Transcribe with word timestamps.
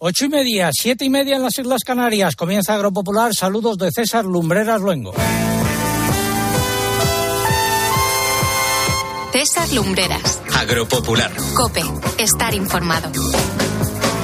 Ocho 0.00 0.26
y 0.26 0.28
media, 0.28 0.70
siete 0.72 1.04
y 1.04 1.10
media 1.10 1.34
en 1.34 1.42
las 1.42 1.58
Islas 1.58 1.82
Canarias. 1.84 2.36
Comienza 2.36 2.72
Agropopular. 2.72 3.34
Saludos 3.34 3.76
de 3.78 3.90
César 3.90 4.24
Lumbreras 4.24 4.80
Luengo. 4.80 5.12
César 9.32 9.68
Lumbreras. 9.72 10.40
Agropopular. 10.54 11.32
Cope. 11.56 11.82
Estar 12.16 12.54
informado. 12.54 13.10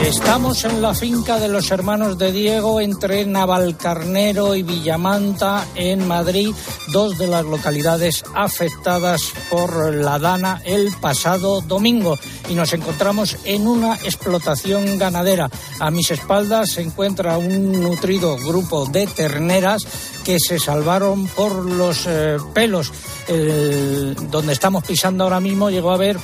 Estamos 0.03 0.64
en 0.64 0.82
la 0.82 0.93
finca 0.95 1.39
de 1.39 1.48
los 1.48 1.71
hermanos 1.71 2.19
de 2.19 2.30
Diego 2.30 2.80
entre 2.80 3.25
Navalcarnero 3.25 4.55
y 4.55 4.62
Villamanta 4.62 5.66
en 5.75 6.07
Madrid, 6.07 6.51
dos 6.89 7.16
de 7.16 7.27
las 7.27 7.45
localidades 7.45 8.23
afectadas 8.34 9.33
por 9.48 9.95
la 9.95 10.19
dana 10.19 10.61
el 10.65 10.93
pasado 11.01 11.62
domingo. 11.62 12.19
Y 12.51 12.55
nos 12.55 12.73
encontramos 12.73 13.38
en 13.45 13.66
una 13.66 13.95
explotación 13.95 14.98
ganadera. 14.98 15.48
A 15.80 15.91
mis 15.91 16.11
espaldas 16.11 16.73
se 16.73 16.83
encuentra 16.83 17.38
un 17.38 17.80
nutrido 17.80 18.37
grupo 18.37 18.87
de 18.87 19.06
terneras 19.06 19.87
que 20.24 20.38
se 20.41 20.59
salvaron 20.59 21.27
por 21.29 21.65
los 21.65 22.06
eh, 22.06 22.37
pelos. 22.52 22.92
El, 23.29 24.16
donde 24.30 24.52
estamos 24.52 24.84
pisando 24.84 25.24
ahora 25.24 25.41
mismo 25.41 25.70
llegó 25.70 25.92
a 25.92 25.95
haber 25.95 26.19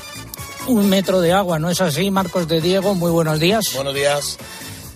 un 0.71 0.89
metro 0.89 1.21
de 1.21 1.33
agua, 1.33 1.59
¿no 1.59 1.69
es 1.69 1.81
así, 1.81 2.11
Marcos 2.11 2.47
de 2.49 2.61
Diego? 2.61 2.95
Muy 2.95 3.11
buenos 3.11 3.41
días. 3.41 3.75
Buenos 3.75 3.95
días. 3.95 4.39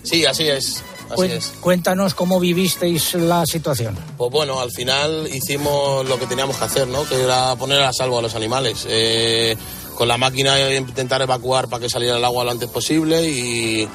Sí, 0.03 0.25
así 0.25 0.49
es. 0.49 0.83
Así 1.11 1.27
es. 1.27 1.53
Cuéntanos 1.61 2.15
cómo 2.15 2.41
vivisteis 2.41 3.15
la 3.15 3.45
situación. 3.45 3.97
Pues 4.17 4.31
bueno, 4.31 4.61
al 4.61 4.71
final 4.71 5.29
hicimos 5.33 6.09
lo 6.09 6.19
que 6.19 6.27
teníamos 6.27 6.57
que 6.57 6.65
hacer, 6.65 6.89
¿no? 6.89 7.05
Que 7.05 7.23
era 7.23 7.55
poner 7.57 7.83
a 7.83 7.93
salvo 7.93 8.19
a 8.19 8.23
los 8.23 8.35
animales. 8.35 8.87
Eh, 8.89 9.57
con 9.95 10.09
la 10.09 10.19
máquina 10.19 10.73
intentar 10.75 11.23
evacuar 11.23 11.69
para 11.69 11.83
que 11.83 11.89
saliera 11.89 12.17
el 12.17 12.25
agua 12.25 12.45
lo 12.45 12.51
antes 12.51 12.69
posible 12.69 13.29
y, 13.29 13.89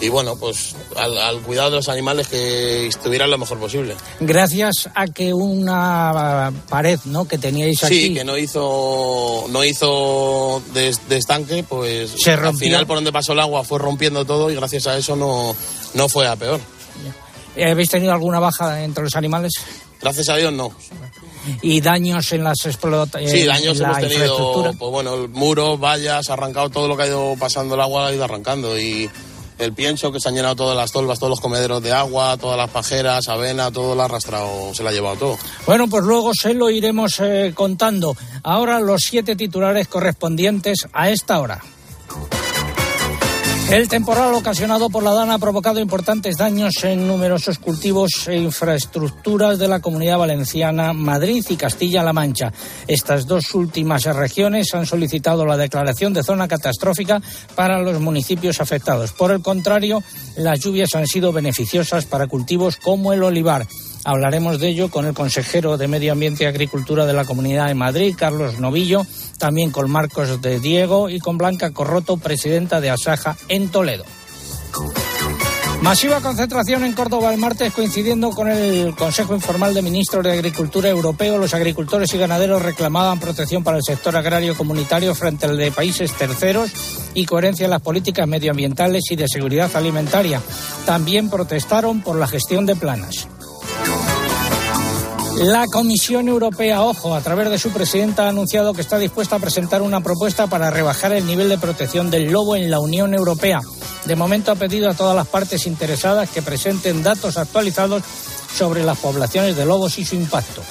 y 0.00 0.08
bueno, 0.08 0.36
pues 0.36 0.74
al, 0.96 1.16
al 1.18 1.40
cuidado 1.40 1.70
de 1.70 1.76
los 1.76 1.88
animales 1.88 2.28
que 2.28 2.86
estuvieran 2.86 3.30
lo 3.30 3.38
mejor 3.38 3.58
posible. 3.58 3.94
Gracias 4.20 4.88
a 4.94 5.06
que 5.06 5.34
una 5.34 6.52
pared 6.68 6.98
¿no? 7.04 7.26
que 7.28 7.38
teníais 7.38 7.82
aquí 7.84 8.06
Sí, 8.08 8.14
que 8.14 8.24
no 8.24 8.36
hizo 8.38 9.44
no 9.50 9.64
hizo 9.64 10.62
de, 10.72 10.96
de 11.08 11.16
estanque, 11.16 11.64
pues 11.68 12.10
Se 12.18 12.32
al 12.32 12.38
rompió. 12.38 12.66
final 12.68 12.86
por 12.86 12.96
donde 12.96 13.12
pasó 13.12 13.32
el 13.32 13.40
agua 13.40 13.62
fue 13.64 13.78
rompiendo 13.78 14.24
todo 14.24 14.50
y 14.50 14.54
gracias 14.54 14.86
a 14.86 14.96
eso 14.96 15.16
no, 15.16 15.54
no 15.94 16.08
fue 16.08 16.26
a 16.26 16.36
peor. 16.36 16.60
¿Habéis 17.56 17.90
tenido 17.90 18.12
alguna 18.12 18.38
baja 18.38 18.82
entre 18.84 19.04
los 19.04 19.14
animales? 19.16 19.52
Gracias 20.00 20.28
a 20.30 20.36
Dios 20.36 20.52
no. 20.52 20.72
¿Y 21.62 21.80
daños 21.80 22.32
en 22.32 22.44
las 22.44 22.64
explotaciones? 22.64 23.30
Sí, 23.32 23.44
daños 23.46 23.80
hemos 23.80 23.98
tenido, 23.98 24.62
pues 24.78 24.90
bueno, 24.90 25.14
el 25.14 25.28
muro, 25.30 25.76
vallas, 25.78 26.28
arrancado 26.30 26.70
todo 26.70 26.86
lo 26.86 26.96
que 26.96 27.04
ha 27.04 27.06
ido 27.06 27.34
pasando 27.38 27.74
el 27.74 27.80
agua, 27.80 28.06
ha 28.08 28.14
ido 28.14 28.24
arrancando. 28.24 28.78
Y 28.78 29.10
el 29.60 29.72
pienso 29.72 30.10
que 30.10 30.20
se 30.20 30.28
han 30.28 30.34
llenado 30.34 30.56
todas 30.56 30.76
las 30.76 30.90
tolvas, 30.90 31.18
todos 31.18 31.30
los 31.30 31.40
comederos 31.40 31.82
de 31.82 31.92
agua, 31.92 32.36
todas 32.36 32.56
las 32.56 32.70
pajeras, 32.70 33.28
avena, 33.28 33.70
todo 33.70 33.94
lo 33.94 34.02
ha 34.02 34.06
arrastrado, 34.06 34.74
se 34.74 34.82
lo 34.82 34.88
ha 34.88 34.92
llevado 34.92 35.16
todo. 35.16 35.38
Bueno, 35.66 35.86
pues 35.88 36.02
luego 36.04 36.32
se 36.34 36.54
lo 36.54 36.70
iremos 36.70 37.20
eh, 37.20 37.52
contando. 37.54 38.16
Ahora 38.42 38.80
los 38.80 39.02
siete 39.02 39.36
titulares 39.36 39.86
correspondientes 39.88 40.86
a 40.92 41.10
esta 41.10 41.40
hora. 41.40 41.60
El 43.70 43.86
temporal 43.86 44.34
ocasionado 44.34 44.90
por 44.90 45.04
la 45.04 45.12
dana 45.12 45.34
ha 45.34 45.38
provocado 45.38 45.78
importantes 45.78 46.36
daños 46.36 46.82
en 46.82 47.06
numerosos 47.06 47.60
cultivos 47.60 48.26
e 48.26 48.36
infraestructuras 48.36 49.60
de 49.60 49.68
la 49.68 49.78
comunidad 49.78 50.18
valenciana, 50.18 50.92
Madrid 50.92 51.44
y 51.48 51.54
Castilla-La 51.54 52.12
Mancha. 52.12 52.52
Estas 52.88 53.28
dos 53.28 53.54
últimas 53.54 54.04
regiones 54.06 54.74
han 54.74 54.86
solicitado 54.86 55.46
la 55.46 55.56
declaración 55.56 56.12
de 56.12 56.24
zona 56.24 56.48
catastrófica 56.48 57.22
para 57.54 57.80
los 57.80 58.00
municipios 58.00 58.60
afectados. 58.60 59.12
Por 59.12 59.30
el 59.30 59.40
contrario, 59.40 60.02
las 60.36 60.58
lluvias 60.58 60.96
han 60.96 61.06
sido 61.06 61.32
beneficiosas 61.32 62.06
para 62.06 62.26
cultivos 62.26 62.76
como 62.76 63.12
el 63.12 63.22
olivar. 63.22 63.68
Hablaremos 64.04 64.58
de 64.58 64.68
ello 64.68 64.90
con 64.90 65.06
el 65.06 65.14
consejero 65.14 65.76
de 65.76 65.88
Medio 65.88 66.12
Ambiente 66.12 66.44
y 66.44 66.46
Agricultura 66.46 67.04
de 67.06 67.12
la 67.12 67.24
Comunidad 67.24 67.68
de 67.68 67.74
Madrid, 67.74 68.14
Carlos 68.18 68.58
Novillo, 68.58 69.06
también 69.38 69.70
con 69.70 69.90
Marcos 69.90 70.40
de 70.40 70.58
Diego 70.58 71.10
y 71.10 71.20
con 71.20 71.36
Blanca 71.36 71.70
Corroto, 71.70 72.16
presidenta 72.16 72.80
de 72.80 72.90
Asaja 72.90 73.36
en 73.48 73.68
Toledo. 73.68 74.04
Masiva 75.82 76.20
concentración 76.20 76.84
en 76.84 76.92
Córdoba 76.92 77.32
el 77.32 77.40
martes 77.40 77.72
coincidiendo 77.72 78.30
con 78.30 78.48
el 78.48 78.94
Consejo 78.94 79.34
Informal 79.34 79.72
de 79.72 79.80
Ministros 79.80 80.22
de 80.22 80.32
Agricultura 80.32 80.90
Europeo. 80.90 81.38
Los 81.38 81.54
agricultores 81.54 82.12
y 82.12 82.18
ganaderos 82.18 82.60
reclamaban 82.60 83.18
protección 83.18 83.64
para 83.64 83.78
el 83.78 83.82
sector 83.82 84.14
agrario 84.14 84.54
comunitario 84.54 85.14
frente 85.14 85.46
al 85.46 85.56
de 85.56 85.72
países 85.72 86.12
terceros 86.12 86.70
y 87.14 87.24
coherencia 87.24 87.64
en 87.64 87.70
las 87.70 87.80
políticas 87.80 88.28
medioambientales 88.28 89.04
y 89.10 89.16
de 89.16 89.26
seguridad 89.26 89.74
alimentaria. 89.74 90.42
También 90.84 91.30
protestaron 91.30 92.02
por 92.02 92.16
la 92.16 92.26
gestión 92.26 92.66
de 92.66 92.76
planas. 92.76 93.26
La 95.38 95.66
Comisión 95.66 96.28
Europea, 96.28 96.82
ojo, 96.82 97.14
a 97.14 97.20
través 97.20 97.50
de 97.50 97.58
su 97.58 97.70
presidenta 97.70 98.26
ha 98.26 98.28
anunciado 98.28 98.74
que 98.74 98.80
está 98.80 98.98
dispuesta 98.98 99.36
a 99.36 99.38
presentar 99.38 99.80
una 99.80 100.02
propuesta 100.02 100.46
para 100.48 100.70
rebajar 100.70 101.12
el 101.12 101.26
nivel 101.26 101.48
de 101.48 101.58
protección 101.58 102.10
del 102.10 102.30
lobo 102.30 102.56
en 102.56 102.70
la 102.70 102.80
Unión 102.80 103.14
Europea. 103.14 103.60
De 104.04 104.16
momento 104.16 104.52
ha 104.52 104.56
pedido 104.56 104.90
a 104.90 104.94
todas 104.94 105.16
las 105.16 105.28
partes 105.28 105.66
interesadas 105.66 106.28
que 106.30 106.42
presenten 106.42 107.02
datos 107.02 107.36
actualizados 107.36 108.02
sobre 108.54 108.82
las 108.82 108.98
poblaciones 108.98 109.56
de 109.56 109.64
lobos 109.64 109.98
y 109.98 110.04
su 110.04 110.16
impacto. 110.16 110.62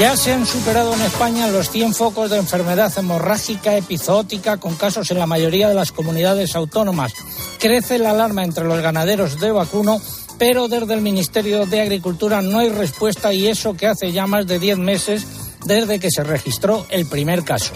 Ya 0.00 0.16
se 0.16 0.32
han 0.32 0.46
superado 0.46 0.94
en 0.94 1.02
España 1.02 1.48
los 1.48 1.70
100 1.70 1.94
focos 1.94 2.30
de 2.30 2.38
enfermedad 2.38 2.90
hemorrágica 2.96 3.76
epizootica 3.76 4.56
con 4.56 4.74
casos 4.74 5.10
en 5.10 5.18
la 5.18 5.26
mayoría 5.26 5.68
de 5.68 5.74
las 5.74 5.92
comunidades 5.92 6.56
autónomas. 6.56 7.12
Crece 7.58 7.98
la 7.98 8.10
alarma 8.10 8.42
entre 8.42 8.64
los 8.64 8.80
ganaderos 8.80 9.38
de 9.38 9.52
vacuno, 9.52 10.00
pero 10.40 10.68
desde 10.68 10.94
el 10.94 11.02
Ministerio 11.02 11.66
de 11.66 11.82
Agricultura 11.82 12.40
no 12.40 12.60
hay 12.60 12.70
respuesta 12.70 13.30
y 13.30 13.46
eso 13.46 13.74
que 13.74 13.86
hace 13.86 14.10
ya 14.10 14.26
más 14.26 14.46
de 14.46 14.58
10 14.58 14.78
meses 14.78 15.26
desde 15.66 16.00
que 16.00 16.10
se 16.10 16.24
registró 16.24 16.86
el 16.88 17.04
primer 17.04 17.44
caso. 17.44 17.74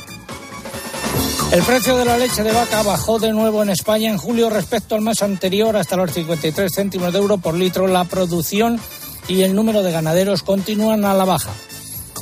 El 1.52 1.62
precio 1.62 1.98
de 1.98 2.06
la 2.06 2.16
leche 2.16 2.42
de 2.42 2.52
vaca 2.52 2.82
bajó 2.82 3.18
de 3.18 3.32
nuevo 3.32 3.62
en 3.62 3.68
España 3.68 4.10
en 4.10 4.16
julio 4.16 4.48
respecto 4.48 4.94
al 4.94 5.02
mes 5.02 5.20
anterior 5.20 5.76
hasta 5.76 5.96
los 5.96 6.10
53 6.10 6.72
céntimos 6.74 7.12
de 7.12 7.18
euro 7.18 7.36
por 7.36 7.52
litro. 7.52 7.86
La 7.86 8.04
producción 8.04 8.80
y 9.28 9.42
el 9.42 9.54
número 9.54 9.82
de 9.82 9.92
ganaderos 9.92 10.42
continúan 10.42 11.04
a 11.04 11.12
la 11.12 11.26
baja. 11.26 11.50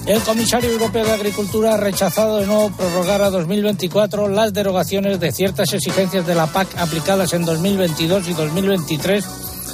El 0.07 0.21
comisario 0.23 0.71
europeo 0.71 1.05
de 1.05 1.13
Agricultura 1.13 1.75
ha 1.75 1.77
rechazado 1.77 2.39
de 2.39 2.47
nuevo 2.47 2.73
prorrogar 2.77 3.23
a 3.23 3.31
2024 3.31 4.27
las 4.27 4.53
derogaciones 4.53 5.21
de 5.21 5.31
ciertas 5.31 5.73
exigencias 5.73 6.27
de 6.27 6.35
la 6.35 6.49
PAC 6.49 6.77
aplicadas 6.79 7.33
en 7.33 7.45
2022 7.45 8.27
y 8.27 8.33
2023 8.33 9.25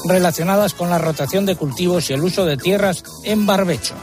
relacionadas 0.07 0.75
con 0.75 0.91
la 0.91 0.99
rotación 0.99 1.47
de 1.47 1.57
cultivos 1.57 2.11
y 2.11 2.13
el 2.13 2.23
uso 2.23 2.45
de 2.45 2.57
tierras 2.57 3.03
en 3.25 3.47
barbecho. 3.47 3.95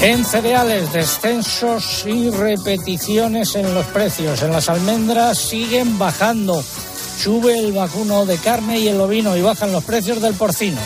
En 0.00 0.24
cereales, 0.24 0.92
descensos 0.92 2.04
y 2.06 2.30
repeticiones 2.30 3.56
en 3.56 3.74
los 3.74 3.84
precios. 3.86 4.42
En 4.42 4.52
las 4.52 4.68
almendras 4.68 5.36
siguen 5.38 5.98
bajando. 5.98 6.62
Sube 6.62 7.58
el 7.58 7.72
vacuno 7.72 8.24
de 8.24 8.36
carne 8.36 8.78
y 8.78 8.86
el 8.86 9.00
ovino 9.00 9.36
y 9.36 9.42
bajan 9.42 9.72
los 9.72 9.82
precios 9.82 10.22
del 10.22 10.34
porcino. 10.34 10.80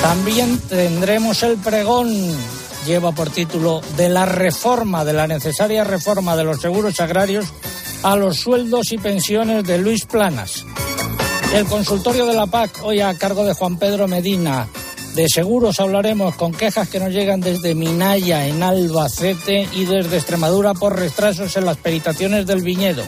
También 0.00 0.60
tendremos 0.60 1.42
el 1.42 1.56
pregón, 1.56 2.08
lleva 2.86 3.10
por 3.10 3.30
título 3.30 3.80
de 3.96 4.08
la 4.08 4.26
reforma, 4.26 5.04
de 5.04 5.12
la 5.12 5.26
necesaria 5.26 5.82
reforma 5.82 6.36
de 6.36 6.44
los 6.44 6.60
seguros 6.60 7.00
agrarios 7.00 7.46
a 8.04 8.14
los 8.14 8.38
sueldos 8.38 8.92
y 8.92 8.98
pensiones 8.98 9.64
de 9.64 9.78
Luis 9.78 10.04
Planas. 10.04 10.64
El 11.54 11.64
consultorio 11.64 12.26
de 12.26 12.34
la 12.34 12.46
PAC, 12.46 12.82
hoy 12.82 13.00
a 13.00 13.16
cargo 13.16 13.44
de 13.44 13.54
Juan 13.54 13.78
Pedro 13.78 14.06
Medina. 14.06 14.68
De 15.14 15.26
seguros 15.28 15.80
hablaremos 15.80 16.36
con 16.36 16.52
quejas 16.52 16.88
que 16.88 17.00
nos 17.00 17.10
llegan 17.10 17.40
desde 17.40 17.74
Minaya, 17.74 18.46
en 18.46 18.62
Albacete, 18.62 19.66
y 19.72 19.86
desde 19.86 20.18
Extremadura 20.18 20.74
por 20.74 20.96
retrasos 20.96 21.56
en 21.56 21.64
las 21.64 21.78
peritaciones 21.78 22.46
del 22.46 22.62
viñedo. 22.62 23.02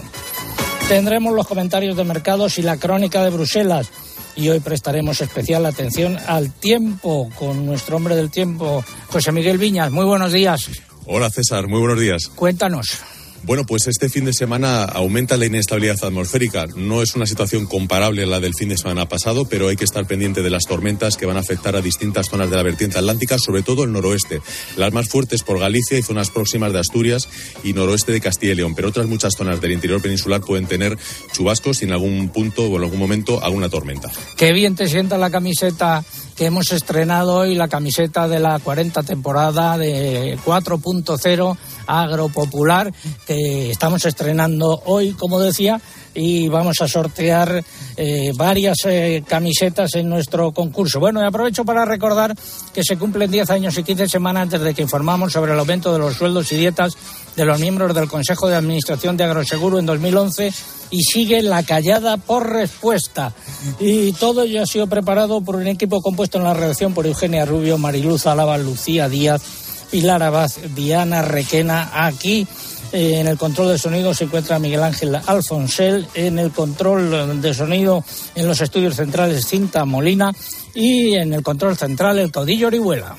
Tendremos 0.88 1.34
los 1.34 1.46
comentarios 1.46 1.96
de 1.96 2.04
mercados 2.04 2.58
y 2.58 2.62
la 2.62 2.78
crónica 2.78 3.22
de 3.22 3.31
Bruselas. 3.31 3.90
Y 4.34 4.48
hoy 4.48 4.60
prestaremos 4.60 5.20
especial 5.20 5.66
atención 5.66 6.19
al 6.26 6.50
tiempo 6.50 7.28
con 7.38 7.66
nuestro 7.66 7.96
hombre 7.96 8.16
del 8.16 8.31
tiempo, 8.31 8.82
José 9.08 9.32
Miguel 9.32 9.58
Viñas. 9.58 9.90
Muy 9.93 10.06
buenos 10.06 10.32
días. 10.32 10.70
Hola 11.06 11.28
César, 11.28 11.69
muy 11.69 11.78
buenos 11.78 12.00
días. 12.00 12.28
Cuéntanos. 12.34 13.00
Bueno, 13.42 13.64
pues 13.64 13.87
este 13.87 14.08
fin 14.08 14.26
de 14.26 14.32
semana 14.32 14.84
aumenta 14.84 15.37
la 15.37 15.46
inestabilidad 15.46 15.96
atmosférica. 16.02 16.66
No 16.76 17.02
es 17.02 17.14
una 17.14 17.26
situación 17.26 17.66
comparable 17.66 18.22
a 18.22 18.26
la 18.26 18.38
del 18.38 18.54
fin 18.54 18.69
de 18.69 18.76
semana 18.76 19.08
pasado, 19.08 19.46
pero 19.46 19.69
hay 19.69 19.76
que 19.76 19.84
estar 19.84 20.06
pendiente 20.06 20.42
de 20.42 20.50
las 20.50 20.64
tormentas 20.64 21.16
que 21.16 21.26
van 21.26 21.37
a 21.37 21.40
afectar 21.40 21.75
a 21.75 21.81
distintas 21.81 22.28
zonas 22.28 22.50
de 22.50 22.56
la 22.56 22.62
vertiente 22.62 22.98
atlántica, 22.98 23.38
sobre 23.38 23.62
todo 23.62 23.84
el 23.84 23.92
noroeste. 23.92 24.42
Las 24.76 24.92
más 24.92 25.08
fuertes 25.08 25.42
por 25.42 25.58
Galicia 25.58 25.98
y 25.98 26.02
zonas 26.02 26.31
próximas 26.31 26.72
de 26.72 26.81
Asturias 26.81 27.28
y 27.64 27.72
noroeste 27.72 28.12
de 28.12 28.20
Castilla 28.20 28.52
y 28.52 28.56
León, 28.56 28.75
pero 28.75 28.88
otras 28.88 29.06
muchas 29.06 29.34
zonas 29.34 29.60
del 29.60 29.72
interior 29.72 30.02
peninsular 30.02 30.43
pueden 30.43 30.66
tener 30.66 30.96
chubascos 31.32 31.81
y 31.82 31.86
en 31.86 31.93
algún 31.93 32.28
punto 32.28 32.66
o 32.66 32.76
en 32.76 32.84
algún 32.84 32.98
momento 32.98 33.43
alguna 33.43 33.69
tormenta. 33.69 34.10
Qué 34.36 34.52
bien 34.52 34.75
te 34.75 34.86
sienta 34.86 35.16
la 35.16 35.31
camiseta 35.31 36.04
que 36.40 36.46
hemos 36.46 36.72
estrenado 36.72 37.34
hoy, 37.34 37.54
la 37.54 37.69
camiseta 37.69 38.26
de 38.26 38.40
la 38.40 38.58
40 38.58 39.02
temporada 39.02 39.76
de 39.76 40.38
4.0 40.44 41.56
Agropopular, 41.86 42.94
estamos 43.35 44.05
estrenando 44.05 44.82
hoy, 44.87 45.12
como 45.12 45.38
decía, 45.41 45.81
y 46.15 46.49
vamos 46.49 46.81
a 46.81 46.88
sortear 46.88 47.62
eh, 47.97 48.32
varias 48.35 48.79
eh, 48.87 49.23
camisetas 49.27 49.94
en 49.94 50.09
nuestro 50.09 50.53
concurso. 50.53 50.99
Bueno, 50.99 51.21
y 51.21 51.25
aprovecho 51.25 51.65
para 51.65 51.85
recordar 51.85 52.35
que 52.75 52.82
se 52.82 52.97
cumplen 52.97 53.31
10 53.31 53.50
años 53.50 53.79
y 53.79 53.85
15 53.85 54.09
semanas 54.09 54.44
antes 54.44 54.61
de 54.61 54.75
que 54.75 54.82
informamos 54.82 55.32
sobre 55.32 55.53
el 55.53 55.59
aumento 55.59 55.93
de 55.93 55.99
los 55.99 56.17
sueldos 56.17 56.50
y 56.53 56.56
dietas 56.56 56.97
de 57.37 57.44
los 57.44 57.61
miembros 57.61 57.94
del 57.94 58.09
Consejo 58.09 58.49
de 58.49 58.56
Administración 58.56 59.17
de 59.17 59.25
Agroseguro 59.25 59.79
en 59.79 59.87
2011 59.87 60.53
y 60.91 61.03
sigue 61.03 61.43
la 61.43 61.62
callada 61.62 62.17
por 62.17 62.50
respuesta. 62.50 63.32
Y 63.79 64.12
todo 64.12 64.43
ello 64.43 64.62
ha 64.62 64.67
sido 64.67 64.88
preparado 64.88 65.41
por 65.41 65.56
un 65.56 65.69
equipo 65.69 66.03
compuesto 66.03 66.38
en 66.38 66.44
la 66.44 66.55
redacción 66.55 66.93
por 66.94 67.06
Eugenia 67.06 67.44
Rubio, 67.44 67.79
Mariluz 67.79 68.27
Álava, 68.27 68.59
Lucía 68.59 69.09
Díaz, 69.09 69.43
Pilar 69.91 70.23
Abad, 70.23 70.50
Diana 70.75 71.23
Requena, 71.23 71.91
aquí 71.94 72.47
en 72.92 73.28
el 73.28 73.38
control 73.38 73.69
de 73.69 73.78
sonido 73.78 74.14
se 74.14 74.25
encuentra 74.25 74.58
Miguel 74.58 74.82
Ángel 74.82 75.16
Alfonsel, 75.26 76.06
en 76.14 76.38
el 76.38 76.50
control 76.50 77.40
de 77.40 77.54
sonido 77.54 78.04
en 78.34 78.48
los 78.48 78.60
estudios 78.60 78.96
centrales 78.96 79.46
Cinta 79.46 79.84
Molina 79.84 80.32
y 80.75 81.14
en 81.14 81.32
el 81.32 81.42
control 81.42 81.76
central 81.76 82.19
el 82.19 82.32
caudillo 82.32 82.69
Orihuela. 82.69 83.16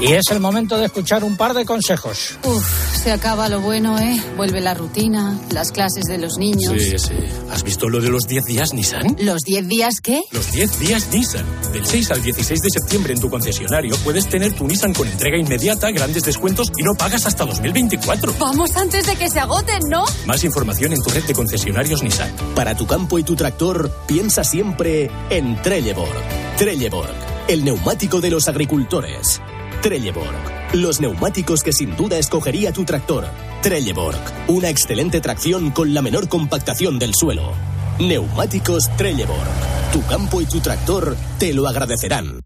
Y 0.00 0.12
es 0.12 0.24
el 0.30 0.40
momento 0.40 0.76
de 0.76 0.86
escuchar 0.86 1.24
un 1.24 1.36
par 1.36 1.54
de 1.54 1.64
consejos. 1.64 2.36
Uf, 2.44 2.64
se 3.02 3.12
acaba 3.12 3.48
lo 3.48 3.60
bueno, 3.60 3.98
¿eh? 3.98 4.22
Vuelve 4.36 4.60
la 4.60 4.74
rutina, 4.74 5.38
las 5.50 5.70
clases 5.70 6.04
de 6.08 6.18
los 6.18 6.36
niños. 6.36 6.74
Sí, 6.78 6.98
sí. 6.98 7.14
¿Has 7.50 7.62
visto 7.62 7.88
lo 7.88 8.00
de 8.00 8.10
los 8.10 8.26
10 8.26 8.44
días 8.44 8.74
Nissan? 8.74 9.16
¿Los 9.20 9.42
10 9.42 9.68
días 9.68 9.94
qué? 10.02 10.22
Los 10.32 10.52
10 10.52 10.78
días 10.80 11.08
Nissan. 11.12 11.46
Del 11.72 11.86
6 11.86 12.10
al 12.10 12.22
16 12.22 12.60
de 12.60 12.68
septiembre 12.70 13.14
en 13.14 13.20
tu 13.20 13.30
concesionario 13.30 13.96
puedes 14.04 14.28
tener 14.28 14.52
tu 14.54 14.66
Nissan 14.66 14.92
con 14.92 15.06
entrega 15.06 15.38
inmediata, 15.38 15.90
grandes 15.90 16.24
descuentos 16.24 16.68
y 16.76 16.82
no 16.82 16.94
pagas 16.94 17.24
hasta 17.26 17.44
2024. 17.46 18.34
Vamos 18.38 18.76
antes 18.76 19.06
de 19.06 19.16
que 19.16 19.30
se 19.30 19.40
agoten, 19.40 19.80
¿no? 19.88 20.04
Más 20.26 20.44
información 20.44 20.92
en 20.92 21.00
tu 21.02 21.10
red 21.10 21.24
de 21.24 21.34
concesionarios 21.34 22.02
Nissan. 22.02 22.32
Para 22.54 22.76
tu 22.76 22.86
campo 22.86 23.18
y 23.18 23.22
tu 23.22 23.36
tractor, 23.36 23.90
piensa 24.06 24.44
siempre 24.44 25.10
en 25.30 25.60
Trelleborg. 25.62 26.12
Trelleborg, 26.58 27.14
el 27.48 27.64
neumático 27.64 28.20
de 28.20 28.30
los 28.30 28.48
agricultores. 28.48 29.40
Trelleborg, 29.84 30.74
los 30.76 31.02
neumáticos 31.02 31.62
que 31.62 31.74
sin 31.74 31.94
duda 31.94 32.16
escogería 32.16 32.72
tu 32.72 32.86
tractor. 32.86 33.26
Trelleborg, 33.60 34.18
una 34.48 34.70
excelente 34.70 35.20
tracción 35.20 35.72
con 35.72 35.92
la 35.92 36.00
menor 36.00 36.26
compactación 36.26 36.98
del 36.98 37.14
suelo. 37.14 37.52
Neumáticos 37.98 38.88
Trelleborg, 38.96 39.46
tu 39.92 40.02
campo 40.06 40.40
y 40.40 40.46
tu 40.46 40.60
tractor 40.60 41.14
te 41.38 41.52
lo 41.52 41.68
agradecerán. 41.68 42.40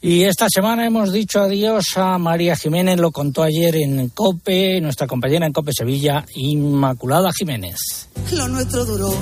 Y 0.00 0.22
esta 0.22 0.46
semana 0.48 0.86
hemos 0.86 1.12
dicho 1.12 1.40
adiós 1.40 1.86
a 1.96 2.18
María 2.18 2.54
Jiménez, 2.54 3.00
lo 3.00 3.10
contó 3.10 3.42
ayer 3.42 3.74
en 3.74 4.10
COPE, 4.10 4.80
nuestra 4.80 5.08
compañera 5.08 5.44
en 5.44 5.52
COPE 5.52 5.72
Sevilla, 5.72 6.24
Inmaculada 6.36 7.32
Jiménez. 7.36 8.08
Lo 8.30 8.46
nuestro 8.46 8.84
duró. 8.84 9.12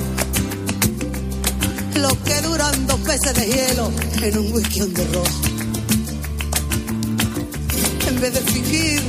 Lo 1.95 2.25
que 2.25 2.43
duran 2.43 2.87
dos 2.87 3.01
peces 3.01 3.35
de 3.35 3.47
hielo 3.47 3.91
en 4.23 4.39
un 4.39 4.53
whisky 4.53 4.83
on 4.83 4.93
the 4.93 5.05
road. 5.15 5.58
En 8.19 8.23
vez 8.23 8.35
de 8.35 8.41
fingir 8.51 9.01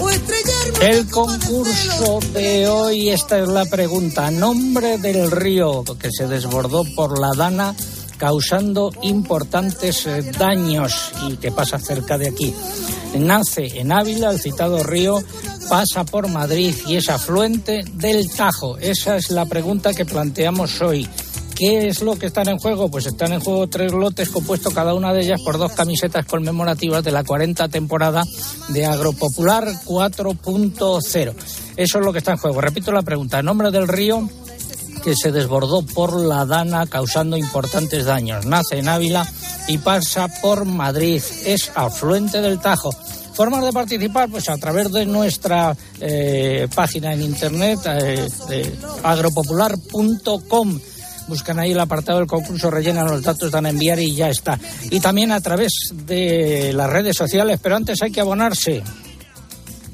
o 0.00 0.08
estrellarme. 0.08 0.88
El 0.88 1.10
concurso 1.10 2.20
de 2.32 2.66
hoy, 2.66 3.10
esta 3.10 3.38
es 3.38 3.48
la 3.48 3.66
pregunta. 3.66 4.30
Nombre 4.30 4.96
del 4.96 5.30
río 5.30 5.84
que 6.00 6.10
se 6.10 6.26
desbordó 6.26 6.84
por 6.96 7.20
la 7.20 7.32
Dana 7.36 7.74
causando 8.16 8.90
importantes 9.02 10.08
daños 10.38 11.12
y 11.28 11.36
que 11.36 11.52
pasa 11.52 11.78
cerca 11.78 12.16
de 12.16 12.28
aquí. 12.28 12.54
Nace 13.18 13.78
en 13.78 13.92
Ávila, 13.92 14.30
el 14.30 14.40
citado 14.40 14.82
río 14.82 15.22
pasa 15.68 16.04
por 16.04 16.28
Madrid 16.28 16.74
y 16.86 16.96
es 16.96 17.10
afluente 17.10 17.84
del 17.92 18.30
Tajo. 18.30 18.78
Esa 18.78 19.18
es 19.18 19.28
la 19.28 19.44
pregunta 19.44 19.92
que 19.92 20.06
planteamos 20.06 20.80
hoy. 20.80 21.06
¿Qué 21.58 21.88
es 21.88 22.02
lo 22.02 22.16
que 22.16 22.26
están 22.26 22.48
en 22.48 22.58
juego? 22.58 22.88
Pues 22.88 23.06
están 23.06 23.32
en 23.32 23.40
juego 23.40 23.66
tres 23.66 23.90
lotes 23.90 24.28
compuestos 24.28 24.72
cada 24.72 24.94
una 24.94 25.12
de 25.12 25.22
ellas 25.22 25.40
por 25.42 25.58
dos 25.58 25.72
camisetas 25.72 26.24
conmemorativas 26.24 27.02
de 27.02 27.10
la 27.10 27.24
40 27.24 27.66
temporada 27.66 28.22
de 28.68 28.86
Agropopular 28.86 29.64
4.0. 29.84 31.34
Eso 31.76 31.98
es 31.98 32.04
lo 32.04 32.12
que 32.12 32.18
está 32.18 32.30
en 32.30 32.38
juego. 32.38 32.60
Repito 32.60 32.92
la 32.92 33.02
pregunta. 33.02 33.42
Nombre 33.42 33.72
del 33.72 33.88
río 33.88 34.30
que 35.02 35.16
se 35.16 35.32
desbordó 35.32 35.82
por 35.82 36.20
la 36.20 36.46
Dana 36.46 36.86
causando 36.86 37.36
importantes 37.36 38.04
daños. 38.04 38.46
Nace 38.46 38.78
en 38.78 38.88
Ávila 38.88 39.26
y 39.66 39.78
pasa 39.78 40.28
por 40.40 40.64
Madrid. 40.64 41.20
Es 41.44 41.72
afluente 41.74 42.40
del 42.40 42.60
Tajo. 42.60 42.90
Formas 43.34 43.64
de 43.64 43.72
participar, 43.72 44.28
pues 44.30 44.48
a 44.48 44.58
través 44.58 44.92
de 44.92 45.06
nuestra 45.06 45.76
eh, 45.98 46.68
página 46.72 47.14
en 47.14 47.22
internet, 47.22 47.80
eh, 47.84 48.78
agropopular.com. 49.02 50.78
Buscan 51.28 51.58
ahí 51.58 51.72
el 51.72 51.80
apartado 51.80 52.18
del 52.18 52.26
concurso, 52.26 52.70
rellenan 52.70 53.06
los 53.06 53.22
datos, 53.22 53.50
dan 53.50 53.66
a 53.66 53.70
enviar 53.70 54.00
y 54.00 54.14
ya 54.14 54.28
está. 54.28 54.58
Y 54.90 55.00
también 55.00 55.30
a 55.30 55.40
través 55.40 55.72
de 55.92 56.72
las 56.72 56.90
redes 56.90 57.16
sociales, 57.16 57.60
pero 57.62 57.76
antes 57.76 58.02
hay 58.02 58.10
que 58.10 58.20
abonarse. 58.20 58.82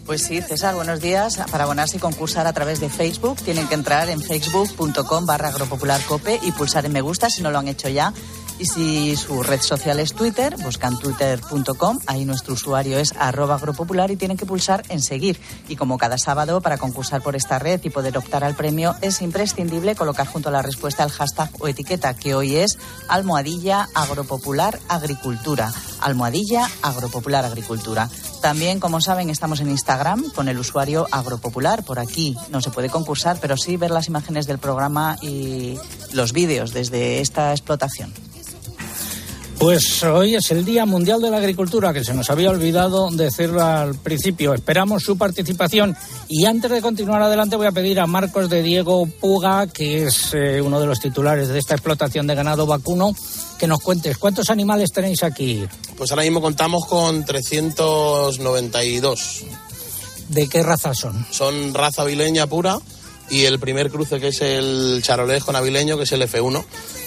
Pues 0.06 0.22
sí, 0.22 0.40
César, 0.42 0.74
buenos 0.74 1.00
días. 1.00 1.38
Para 1.50 1.64
abonarse 1.64 1.96
y 1.96 2.00
concursar 2.00 2.46
a 2.46 2.52
través 2.52 2.78
de 2.78 2.90
Facebook, 2.90 3.36
tienen 3.42 3.66
que 3.68 3.74
entrar 3.74 4.10
en 4.10 4.20
facebook.com 4.20 5.24
barra 5.24 5.48
agropopularcope 5.48 6.40
y 6.42 6.52
pulsar 6.52 6.84
en 6.84 6.92
me 6.92 7.00
gusta 7.00 7.30
si 7.30 7.42
no 7.42 7.50
lo 7.50 7.58
han 7.58 7.68
hecho 7.68 7.88
ya. 7.88 8.12
Y 8.56 8.66
si 8.66 9.16
su 9.16 9.42
red 9.42 9.60
social 9.60 9.98
es 9.98 10.14
Twitter, 10.14 10.56
buscan 10.62 10.96
twitter.com, 10.98 11.98
ahí 12.06 12.24
nuestro 12.24 12.54
usuario 12.54 12.98
es 12.98 13.12
arroba 13.18 13.56
agropopular 13.56 14.12
y 14.12 14.16
tienen 14.16 14.36
que 14.36 14.46
pulsar 14.46 14.84
en 14.90 15.02
seguir. 15.02 15.40
Y 15.68 15.74
como 15.74 15.98
cada 15.98 16.18
sábado, 16.18 16.60
para 16.60 16.78
concursar 16.78 17.20
por 17.20 17.34
esta 17.34 17.58
red 17.58 17.80
y 17.82 17.90
poder 17.90 18.16
optar 18.16 18.44
al 18.44 18.54
premio, 18.54 18.94
es 19.00 19.22
imprescindible 19.22 19.96
colocar 19.96 20.28
junto 20.28 20.50
a 20.50 20.52
la 20.52 20.62
respuesta 20.62 21.02
el 21.02 21.10
hashtag 21.10 21.50
o 21.58 21.66
etiqueta, 21.66 22.14
que 22.14 22.36
hoy 22.36 22.54
es 22.54 22.78
almohadilla 23.08 23.88
agropopular 23.92 24.78
agricultura. 24.88 25.72
Almohadilla 26.00 26.68
agropopular 26.82 27.44
agricultura. 27.44 28.08
También, 28.40 28.78
como 28.78 29.00
saben, 29.00 29.30
estamos 29.30 29.60
en 29.60 29.70
Instagram 29.70 30.30
con 30.30 30.48
el 30.48 30.58
usuario 30.58 31.08
agropopular. 31.10 31.82
Por 31.82 31.98
aquí 31.98 32.36
no 32.50 32.60
se 32.60 32.70
puede 32.70 32.88
concursar, 32.88 33.38
pero 33.40 33.56
sí 33.56 33.76
ver 33.76 33.90
las 33.90 34.06
imágenes 34.06 34.46
del 34.46 34.58
programa 34.58 35.16
y 35.22 35.76
los 36.12 36.32
vídeos 36.32 36.72
desde 36.72 37.20
esta 37.20 37.50
explotación. 37.50 38.12
Pues 39.58 40.02
hoy 40.02 40.34
es 40.34 40.50
el 40.50 40.64
Día 40.64 40.84
Mundial 40.84 41.22
de 41.22 41.30
la 41.30 41.36
Agricultura, 41.38 41.92
que 41.92 42.02
se 42.04 42.12
nos 42.12 42.28
había 42.28 42.50
olvidado 42.50 43.08
decirlo 43.10 43.62
al 43.62 43.94
principio. 43.94 44.52
Esperamos 44.52 45.04
su 45.04 45.16
participación. 45.16 45.96
Y 46.28 46.44
antes 46.44 46.70
de 46.70 46.82
continuar 46.82 47.22
adelante, 47.22 47.56
voy 47.56 47.66
a 47.66 47.72
pedir 47.72 47.98
a 48.00 48.06
Marcos 48.06 48.50
de 48.50 48.62
Diego 48.62 49.06
Puga, 49.06 49.66
que 49.68 50.04
es 50.04 50.34
eh, 50.34 50.60
uno 50.60 50.78
de 50.80 50.86
los 50.86 51.00
titulares 51.00 51.48
de 51.48 51.58
esta 51.58 51.74
explotación 51.74 52.26
de 52.26 52.34
ganado 52.34 52.66
vacuno, 52.66 53.14
que 53.58 53.66
nos 53.66 53.80
cuentes 53.80 54.18
cuántos 54.18 54.50
animales 54.50 54.92
tenéis 54.92 55.22
aquí. 55.22 55.64
Pues 55.96 56.10
ahora 56.10 56.24
mismo 56.24 56.42
contamos 56.42 56.84
con 56.86 57.24
392. 57.24 59.44
¿De 60.28 60.48
qué 60.48 60.62
raza 60.62 60.92
son? 60.94 61.26
Son 61.30 61.72
raza 61.72 62.02
avileña 62.02 62.46
pura 62.46 62.78
y 63.30 63.44
el 63.44 63.58
primer 63.58 63.90
cruce 63.90 64.20
que 64.20 64.28
es 64.28 64.42
el 64.42 65.00
charolés 65.02 65.44
con 65.44 65.56
avileño, 65.56 65.96
que 65.96 66.02
es 66.02 66.12
el 66.12 66.22
F1 66.22 66.62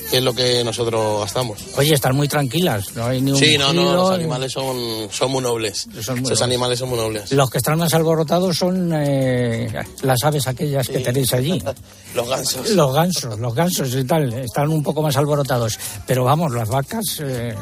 que 0.09 0.17
es 0.17 0.23
lo 0.23 0.33
que 0.33 0.63
nosotros 0.63 1.19
gastamos. 1.21 1.59
Oye, 1.77 1.93
están 1.93 2.15
muy 2.15 2.27
tranquilas, 2.27 2.95
no 2.95 3.05
hay 3.05 3.21
ni 3.21 3.31
un 3.31 3.37
Sí, 3.37 3.57
no, 3.57 3.73
no, 3.73 3.93
los 3.93 4.09
ni- 4.09 4.15
animales 4.15 4.51
son, 4.53 5.07
son 5.11 5.31
muy 5.31 5.41
nobles. 5.41 5.81
Son 5.81 5.91
muy 5.91 5.99
Esos 5.99 6.15
nobles. 6.21 6.41
animales 6.41 6.79
son 6.79 6.89
muy 6.89 6.97
nobles. 6.97 7.31
Los 7.31 7.49
que 7.49 7.57
están 7.57 7.77
más 7.77 7.93
alborotados 7.93 8.57
son 8.57 8.91
eh, 8.95 9.67
las 10.03 10.23
aves 10.23 10.47
aquellas 10.47 10.87
que 10.87 10.99
tenéis 10.99 11.33
allí. 11.33 11.61
Los 12.15 12.27
gansos. 12.29 12.69
Los 12.71 12.93
gansos, 12.95 13.37
los 13.39 13.53
gansos 13.53 13.93
y 13.93 14.03
tal, 14.05 14.33
están 14.33 14.69
un 14.69 14.81
poco 14.81 15.01
más 15.03 15.15
alborotados. 15.17 15.77
Pero 16.07 16.23
vamos, 16.23 16.51
las 16.53 16.67
vacas... 16.67 17.19
eh, 17.21 17.53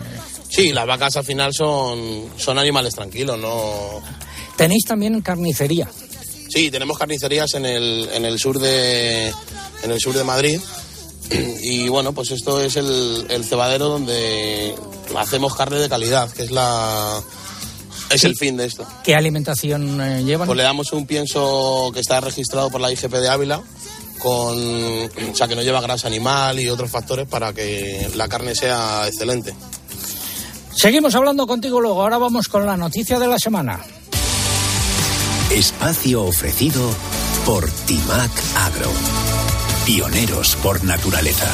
Sí, 0.47 0.71
las 0.71 0.87
vacas 0.87 1.17
al 1.17 1.25
final 1.25 1.51
son, 1.53 2.29
son 2.37 2.57
animales 2.59 2.93
tranquilos, 2.95 3.37
no... 3.37 4.01
Tenéis 4.55 4.85
también 4.85 5.19
carnicería. 5.21 5.89
Sí, 6.49 6.71
tenemos 6.71 6.97
carnicerías 6.97 7.53
en 7.55 7.65
el, 7.65 8.07
en 8.13 8.23
el 8.23 8.39
sur 8.39 8.59
de 8.59 9.27
en 9.83 9.91
el 9.91 9.99
sur 9.99 10.13
de 10.15 10.23
Madrid 10.23 10.61
y 11.61 11.89
bueno, 11.89 12.13
pues 12.13 12.31
esto 12.31 12.61
es 12.61 12.75
el, 12.77 13.25
el 13.29 13.43
cebadero 13.43 13.87
donde 13.87 14.75
hacemos 15.17 15.55
carne 15.55 15.77
de 15.77 15.89
calidad, 15.89 16.31
que 16.31 16.43
es 16.43 16.51
la 16.51 17.21
es 18.11 18.23
el 18.23 18.35
fin 18.35 18.57
de 18.57 18.65
esto. 18.65 18.85
¿Qué 19.03 19.15
alimentación 19.15 19.99
eh, 20.01 20.23
llevan? 20.23 20.47
Pues 20.47 20.57
le 20.57 20.63
damos 20.63 20.93
un 20.93 21.05
pienso 21.05 21.91
que 21.93 21.99
está 21.99 22.21
registrado 22.21 22.69
por 22.69 22.81
la 22.81 22.91
IGP 22.91 23.13
de 23.13 23.29
Ávila 23.29 23.61
con 24.19 24.57
o 24.57 25.35
sea 25.35 25.47
que 25.47 25.55
no 25.55 25.61
lleva 25.61 25.81
grasa 25.81 26.07
animal 26.07 26.59
y 26.59 26.69
otros 26.69 26.89
factores 26.89 27.27
para 27.27 27.53
que 27.53 28.09
la 28.15 28.27
carne 28.27 28.55
sea 28.55 29.07
excelente. 29.07 29.53
Seguimos 30.75 31.15
hablando 31.15 31.47
contigo 31.47 31.79
luego. 31.79 32.01
Ahora 32.01 32.17
vamos 32.17 32.47
con 32.47 32.65
la 32.65 32.75
noticia 32.75 33.17
de 33.17 33.27
la 33.27 33.39
semana. 33.39 33.79
Espacio 35.49 36.23
ofrecido 36.23 36.89
por 37.45 37.69
Timac 37.69 38.31
Agro. 38.55 38.91
Pioneros 39.85 40.55
por 40.63 40.83
naturaleza. 40.83 41.47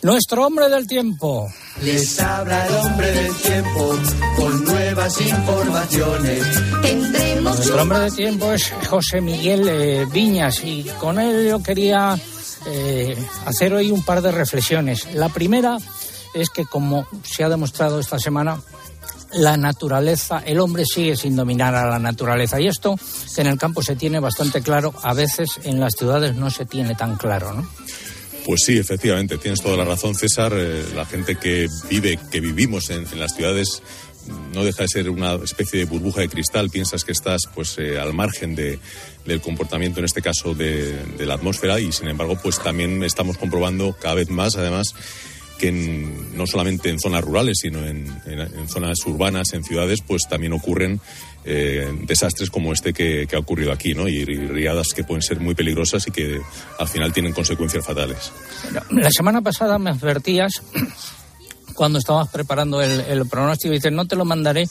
Nuestro 0.00 0.46
hombre 0.46 0.70
del 0.70 0.86
tiempo. 0.86 1.52
Les 1.82 2.18
habla 2.18 2.66
el 2.66 2.74
hombre 2.74 3.10
del 3.10 3.34
tiempo 3.34 3.98
con 4.36 4.64
nuevas 4.64 5.20
informaciones. 5.20 6.42
Nuestro 7.42 7.82
hombre 7.82 7.98
de 7.98 8.10
tiempo 8.12 8.52
es 8.52 8.72
José 8.88 9.20
Miguel 9.20 9.68
eh, 9.68 10.06
Viñas 10.10 10.64
y 10.64 10.84
con 10.98 11.18
él 11.18 11.46
yo 11.46 11.62
quería 11.62 12.18
eh, 12.66 13.16
hacer 13.44 13.74
hoy 13.74 13.90
un 13.90 14.02
par 14.02 14.22
de 14.22 14.32
reflexiones. 14.32 15.12
La 15.12 15.28
primera 15.28 15.76
es 16.32 16.48
que, 16.48 16.64
como 16.64 17.06
se 17.22 17.44
ha 17.44 17.50
demostrado 17.50 18.00
esta 18.00 18.18
semana, 18.18 18.62
la 19.34 19.56
naturaleza, 19.56 20.42
el 20.44 20.60
hombre 20.60 20.84
sigue 20.84 21.16
sin 21.16 21.36
dominar 21.36 21.74
a 21.74 21.88
la 21.88 21.98
naturaleza. 21.98 22.60
Y 22.60 22.68
esto 22.68 22.98
que 23.34 23.40
en 23.40 23.48
el 23.48 23.58
campo 23.58 23.82
se 23.82 23.96
tiene 23.96 24.20
bastante 24.20 24.62
claro, 24.62 24.94
a 25.02 25.14
veces 25.14 25.48
en 25.64 25.80
las 25.80 25.94
ciudades 25.94 26.34
no 26.34 26.50
se 26.50 26.64
tiene 26.66 26.94
tan 26.94 27.16
claro, 27.16 27.52
¿no? 27.52 27.68
Pues 28.44 28.62
sí, 28.64 28.76
efectivamente, 28.76 29.38
tienes 29.38 29.62
toda 29.62 29.76
la 29.76 29.84
razón, 29.84 30.14
César. 30.14 30.52
Eh, 30.54 30.84
la 30.94 31.06
gente 31.06 31.36
que 31.36 31.66
vive, 31.88 32.18
que 32.30 32.40
vivimos 32.40 32.90
en, 32.90 33.06
las 33.18 33.34
ciudades, 33.34 33.82
no 34.52 34.64
deja 34.64 34.82
de 34.82 34.88
ser 34.88 35.08
una 35.08 35.34
especie 35.36 35.78
de 35.78 35.86
burbuja 35.86 36.20
de 36.20 36.28
cristal. 36.28 36.68
Piensas 36.68 37.04
que 37.04 37.12
estás, 37.12 37.42
pues, 37.54 37.78
eh, 37.78 37.98
al 37.98 38.12
margen 38.12 38.54
de, 38.54 38.78
del 39.24 39.40
comportamiento, 39.40 40.00
en 40.00 40.04
este 40.04 40.20
caso, 40.20 40.54
de, 40.54 40.92
de, 41.16 41.24
la 41.24 41.34
atmósfera, 41.34 41.80
y 41.80 41.90
sin 41.90 42.08
embargo, 42.08 42.38
pues 42.42 42.58
también 42.62 43.02
estamos 43.02 43.38
comprobando 43.38 43.96
cada 43.98 44.16
vez 44.16 44.28
más, 44.28 44.56
además, 44.56 44.94
que 45.58 45.68
en, 45.68 46.36
no 46.36 46.46
solamente 46.46 46.90
en 46.90 46.98
zonas 46.98 47.22
rurales, 47.22 47.58
sino 47.60 47.84
en, 47.86 48.08
zonas 48.68 48.98
urbanas, 49.06 49.52
en 49.52 49.64
ciudades, 49.64 50.00
pues 50.06 50.22
también 50.28 50.52
ocurren 50.52 51.00
eh, 51.44 51.88
desastres 52.06 52.50
como 52.50 52.72
este 52.72 52.92
que, 52.92 53.26
que, 53.28 53.36
ha 53.36 53.38
ocurrido 53.38 53.72
aquí, 53.72 53.94
¿no? 53.94 54.08
Y, 54.08 54.16
y, 54.16 54.24
riadas 54.24 54.88
que 54.94 55.04
pueden 55.04 55.22
ser 55.22 55.40
muy 55.40 55.54
peligrosas 55.54 56.06
y 56.08 56.10
que 56.10 56.40
al 56.78 56.88
final 56.88 57.12
tienen 57.12 57.32
consecuencias 57.32 57.84
fatales. 57.84 58.32
La 58.90 59.10
semana 59.10 59.42
pasada 59.42 59.78
me 59.78 59.90
advertías 59.90 60.62
cuando 61.74 61.98
estabas 61.98 62.28
preparando 62.28 62.80
el, 62.80 63.00
el 63.00 63.26
pronóstico, 63.26 63.74
dices, 63.74 63.92
no 63.92 64.06
te 64.06 64.16
lo 64.16 64.24
mandaré 64.24 64.66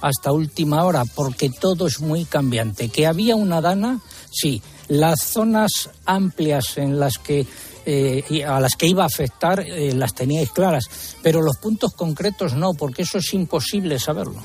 hasta 0.00 0.32
última 0.32 0.84
hora 0.84 1.04
porque 1.04 1.50
todo 1.50 1.86
es 1.86 2.00
muy 2.00 2.24
cambiante. 2.24 2.88
Que 2.88 3.06
había 3.06 3.36
una 3.36 3.60
dana, 3.60 4.00
sí. 4.30 4.62
Las 4.88 5.22
zonas 5.22 5.90
amplias 6.04 6.76
en 6.76 6.98
las 6.98 7.16
que 7.18 7.46
eh, 7.86 8.44
a 8.46 8.60
las 8.60 8.76
que 8.76 8.86
iba 8.86 9.02
a 9.02 9.06
afectar 9.06 9.60
eh, 9.60 9.92
las 9.92 10.14
teníais 10.14 10.50
claras, 10.50 10.84
pero 11.22 11.42
los 11.42 11.56
puntos 11.58 11.94
concretos 11.94 12.54
no, 12.54 12.74
porque 12.74 13.02
eso 13.02 13.18
es 13.18 13.34
imposible 13.34 13.98
saberlo. 13.98 14.42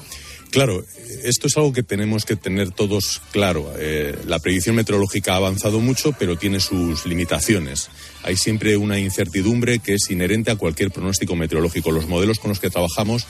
Claro, 0.49 0.83
esto 1.23 1.47
es 1.47 1.57
algo 1.57 1.73
que 1.73 1.83
tenemos 1.83 2.23
que 2.23 2.37
tener 2.37 2.71
todos 2.71 3.21
claro. 3.31 3.73
Eh, 3.77 4.17
la 4.25 4.39
predicción 4.39 4.75
meteorológica 4.75 5.33
ha 5.33 5.37
avanzado 5.37 5.79
mucho, 5.81 6.13
pero 6.17 6.37
tiene 6.37 6.59
sus 6.59 7.05
limitaciones. 7.05 7.89
Hay 8.23 8.37
siempre 8.37 8.77
una 8.77 8.97
incertidumbre 8.97 9.79
que 9.79 9.95
es 9.95 10.09
inherente 10.09 10.51
a 10.51 10.55
cualquier 10.55 10.91
pronóstico 10.91 11.35
meteorológico. 11.35 11.91
Los 11.91 12.07
modelos 12.07 12.39
con 12.39 12.49
los 12.49 12.59
que 12.59 12.69
trabajamos 12.69 13.27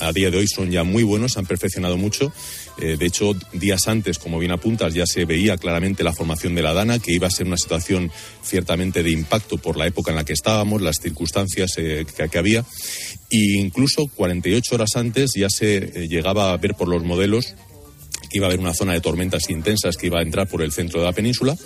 a, 0.00 0.08
a 0.08 0.12
día 0.12 0.30
de 0.30 0.38
hoy 0.38 0.48
son 0.48 0.70
ya 0.70 0.82
muy 0.82 1.04
buenos, 1.04 1.32
se 1.32 1.38
han 1.38 1.46
perfeccionado 1.46 1.96
mucho. 1.96 2.32
Eh, 2.78 2.96
de 2.98 3.06
hecho, 3.06 3.32
días 3.52 3.88
antes, 3.88 4.18
como 4.18 4.38
bien 4.38 4.52
apuntas, 4.52 4.92
ya 4.92 5.06
se 5.06 5.24
veía 5.24 5.56
claramente 5.56 6.04
la 6.04 6.12
formación 6.12 6.54
de 6.54 6.62
la 6.62 6.74
Dana, 6.74 6.98
que 6.98 7.12
iba 7.12 7.26
a 7.26 7.30
ser 7.30 7.46
una 7.46 7.56
situación 7.56 8.10
ciertamente 8.42 9.02
de 9.02 9.10
impacto 9.10 9.56
por 9.56 9.76
la 9.76 9.86
época 9.86 10.10
en 10.10 10.16
la 10.16 10.24
que 10.24 10.34
estábamos, 10.34 10.82
las 10.82 10.96
circunstancias 11.00 11.72
eh, 11.78 12.04
que, 12.04 12.38
había. 12.38 12.64
E 13.30 13.58
incluso 13.58 14.06
48 14.14 14.74
horas 14.74 14.90
antes 14.96 15.30
ya 15.34 15.48
se 15.48 15.76
eh, 15.76 16.08
llegaba 16.08 16.52
a 16.52 16.56
ver 16.58 16.74
por 16.74 16.88
los 16.88 17.02
modelos 17.02 17.54
que 18.30 18.38
iba 18.38 18.46
a 18.46 18.50
haber 18.50 18.60
una 18.60 18.74
zona 18.74 18.92
de 18.92 19.00
tormentas 19.00 19.48
intensas 19.48 19.96
que 19.96 20.08
iba 20.08 20.18
a 20.18 20.22
entrar 20.22 20.48
por 20.48 20.60
el 20.62 20.72
centro 20.72 21.00
de 21.00 21.06
la 21.06 21.12
península. 21.12 21.56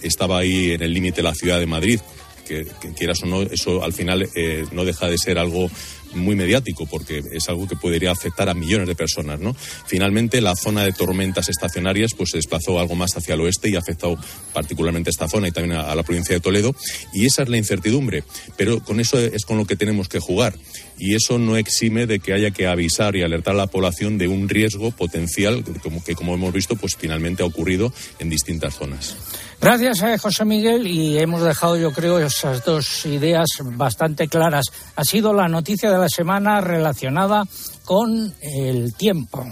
Estaba 0.00 0.38
ahí 0.38 0.72
en 0.72 0.82
el 0.82 0.92
límite 0.92 1.22
la 1.22 1.34
ciudad 1.34 1.58
de 1.58 1.66
Madrid, 1.66 2.00
que, 2.46 2.66
que, 2.80 2.92
quieras 2.92 3.22
o 3.22 3.26
no, 3.26 3.42
eso 3.42 3.82
al 3.82 3.92
final 3.92 4.28
no 4.72 4.84
deja 4.84 5.08
de 5.08 5.16
ser 5.16 5.38
algo 5.38 5.70
muy 6.14 6.36
mediático 6.36 6.86
porque 6.86 7.22
es 7.32 7.48
algo 7.48 7.66
que 7.66 7.76
podría 7.76 8.10
afectar 8.10 8.48
a 8.48 8.54
millones 8.54 8.88
de 8.88 8.94
personas, 8.94 9.40
¿no? 9.40 9.54
Finalmente, 9.86 10.40
la 10.40 10.54
zona 10.54 10.84
de 10.84 10.92
tormentas 10.92 11.48
estacionarias 11.48 12.14
pues 12.14 12.30
se 12.30 12.38
desplazó 12.38 12.78
algo 12.78 12.94
más 12.94 13.16
hacia 13.16 13.34
el 13.34 13.40
oeste 13.40 13.70
y 13.70 13.76
ha 13.76 13.80
afectado 13.80 14.18
particularmente 14.52 15.10
esta 15.10 15.28
zona 15.28 15.48
y 15.48 15.52
también 15.52 15.76
a, 15.76 15.90
a 15.90 15.94
la 15.94 16.02
provincia 16.02 16.34
de 16.34 16.40
Toledo 16.40 16.74
y 17.12 17.26
esa 17.26 17.42
es 17.42 17.48
la 17.48 17.56
incertidumbre, 17.56 18.24
pero 18.56 18.80
con 18.80 19.00
eso 19.00 19.18
es 19.18 19.44
con 19.44 19.56
lo 19.56 19.64
que 19.64 19.76
tenemos 19.76 20.08
que 20.08 20.18
jugar 20.18 20.54
y 21.02 21.16
eso 21.16 21.36
no 21.36 21.56
exime 21.56 22.06
de 22.06 22.20
que 22.20 22.32
haya 22.32 22.52
que 22.52 22.68
avisar 22.68 23.16
y 23.16 23.22
alertar 23.22 23.54
a 23.54 23.56
la 23.58 23.66
población 23.66 24.18
de 24.18 24.28
un 24.28 24.48
riesgo 24.48 24.92
potencial 24.92 25.64
como 25.82 26.02
que 26.04 26.14
como 26.14 26.32
hemos 26.32 26.52
visto 26.52 26.76
pues 26.76 26.94
finalmente 26.96 27.42
ha 27.42 27.46
ocurrido 27.46 27.92
en 28.20 28.30
distintas 28.30 28.74
zonas. 28.74 29.16
Gracias, 29.60 30.00
eh, 30.02 30.16
José 30.16 30.44
Miguel, 30.44 30.86
y 30.86 31.18
hemos 31.18 31.42
dejado, 31.42 31.76
yo 31.76 31.92
creo, 31.92 32.20
esas 32.20 32.64
dos 32.64 33.04
ideas 33.06 33.48
bastante 33.62 34.28
claras. 34.28 34.66
Ha 34.94 35.04
sido 35.04 35.32
la 35.32 35.48
noticia 35.48 35.90
de 35.90 35.98
la 35.98 36.08
semana 36.08 36.60
relacionada 36.60 37.44
con 37.84 38.32
el 38.40 38.94
tiempo. 38.94 39.44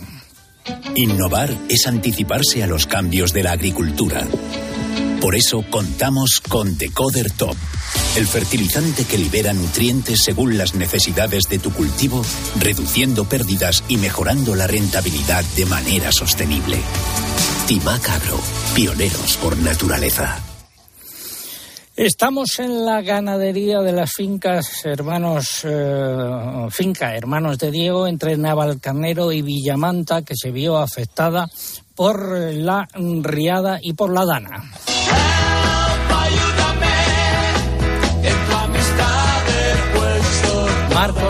Innovar 0.95 1.51
es 1.69 1.87
anticiparse 1.89 2.63
a 2.63 2.69
los 2.69 2.87
cambios 2.87 3.33
de 3.33 3.43
la 3.43 3.53
agricultura. 3.53 4.25
Por 5.21 5.37
eso 5.37 5.63
contamos 5.69 6.41
con 6.41 6.79
Decoder 6.79 7.31
Top, 7.33 7.55
el 8.17 8.27
fertilizante 8.27 9.05
que 9.05 9.19
libera 9.19 9.53
nutrientes 9.53 10.23
según 10.25 10.57
las 10.57 10.75
necesidades 10.75 11.45
de 11.51 11.59
tu 11.59 11.71
cultivo, 11.75 12.25
reduciendo 12.59 13.29
pérdidas 13.29 13.85
y 13.87 13.99
mejorando 13.99 14.55
la 14.55 14.67
rentabilidad 14.67 15.45
de 15.57 15.67
manera 15.67 16.11
sostenible. 16.11 16.79
Timac 17.67 18.09
Agro, 18.09 18.41
pioneros 18.75 19.37
por 19.37 19.59
naturaleza. 19.59 20.39
Estamos 21.95 22.59
en 22.59 22.87
la 22.87 23.03
ganadería 23.03 23.81
de 23.81 23.93
las 23.93 24.13
fincas 24.13 24.87
hermanos 24.87 25.61
eh, 25.65 26.67
finca 26.71 27.15
hermanos 27.15 27.59
de 27.59 27.71
Diego 27.71 28.07
entre 28.07 28.39
Navalcarnero 28.39 29.33
y 29.33 29.43
Villamanta 29.43 30.23
que 30.23 30.35
se 30.35 30.51
vio 30.51 30.79
afectada 30.79 31.47
por 31.95 32.35
la 32.55 32.89
riada 32.95 33.79
y 33.83 33.93
por 33.93 34.15
la 34.15 34.25
dana. 34.25 34.71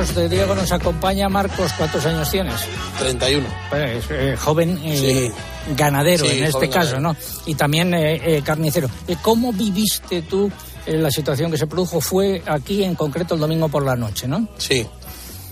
De 0.00 0.30
Diego 0.30 0.54
nos 0.54 0.72
acompaña. 0.72 1.28
Marcos, 1.28 1.74
¿cuántos 1.74 2.06
años 2.06 2.30
tienes? 2.30 2.54
31. 2.98 3.46
Pues, 3.68 4.04
eh, 4.08 4.34
joven 4.34 4.80
eh, 4.82 4.96
sí. 4.96 5.74
ganadero 5.76 6.24
sí, 6.24 6.38
en 6.38 6.44
este 6.44 6.70
caso, 6.70 6.92
ganadero. 6.92 7.00
¿no? 7.00 7.16
Y 7.44 7.54
también 7.54 7.92
eh, 7.92 8.40
carnicero. 8.42 8.88
¿Cómo 9.20 9.52
viviste 9.52 10.22
tú 10.22 10.50
la 10.86 11.10
situación 11.10 11.50
que 11.50 11.58
se 11.58 11.66
produjo? 11.66 12.00
Fue 12.00 12.42
aquí 12.46 12.82
en 12.82 12.94
concreto 12.94 13.34
el 13.34 13.40
domingo 13.40 13.68
por 13.68 13.84
la 13.84 13.94
noche, 13.94 14.26
¿no? 14.26 14.48
Sí. 14.56 14.86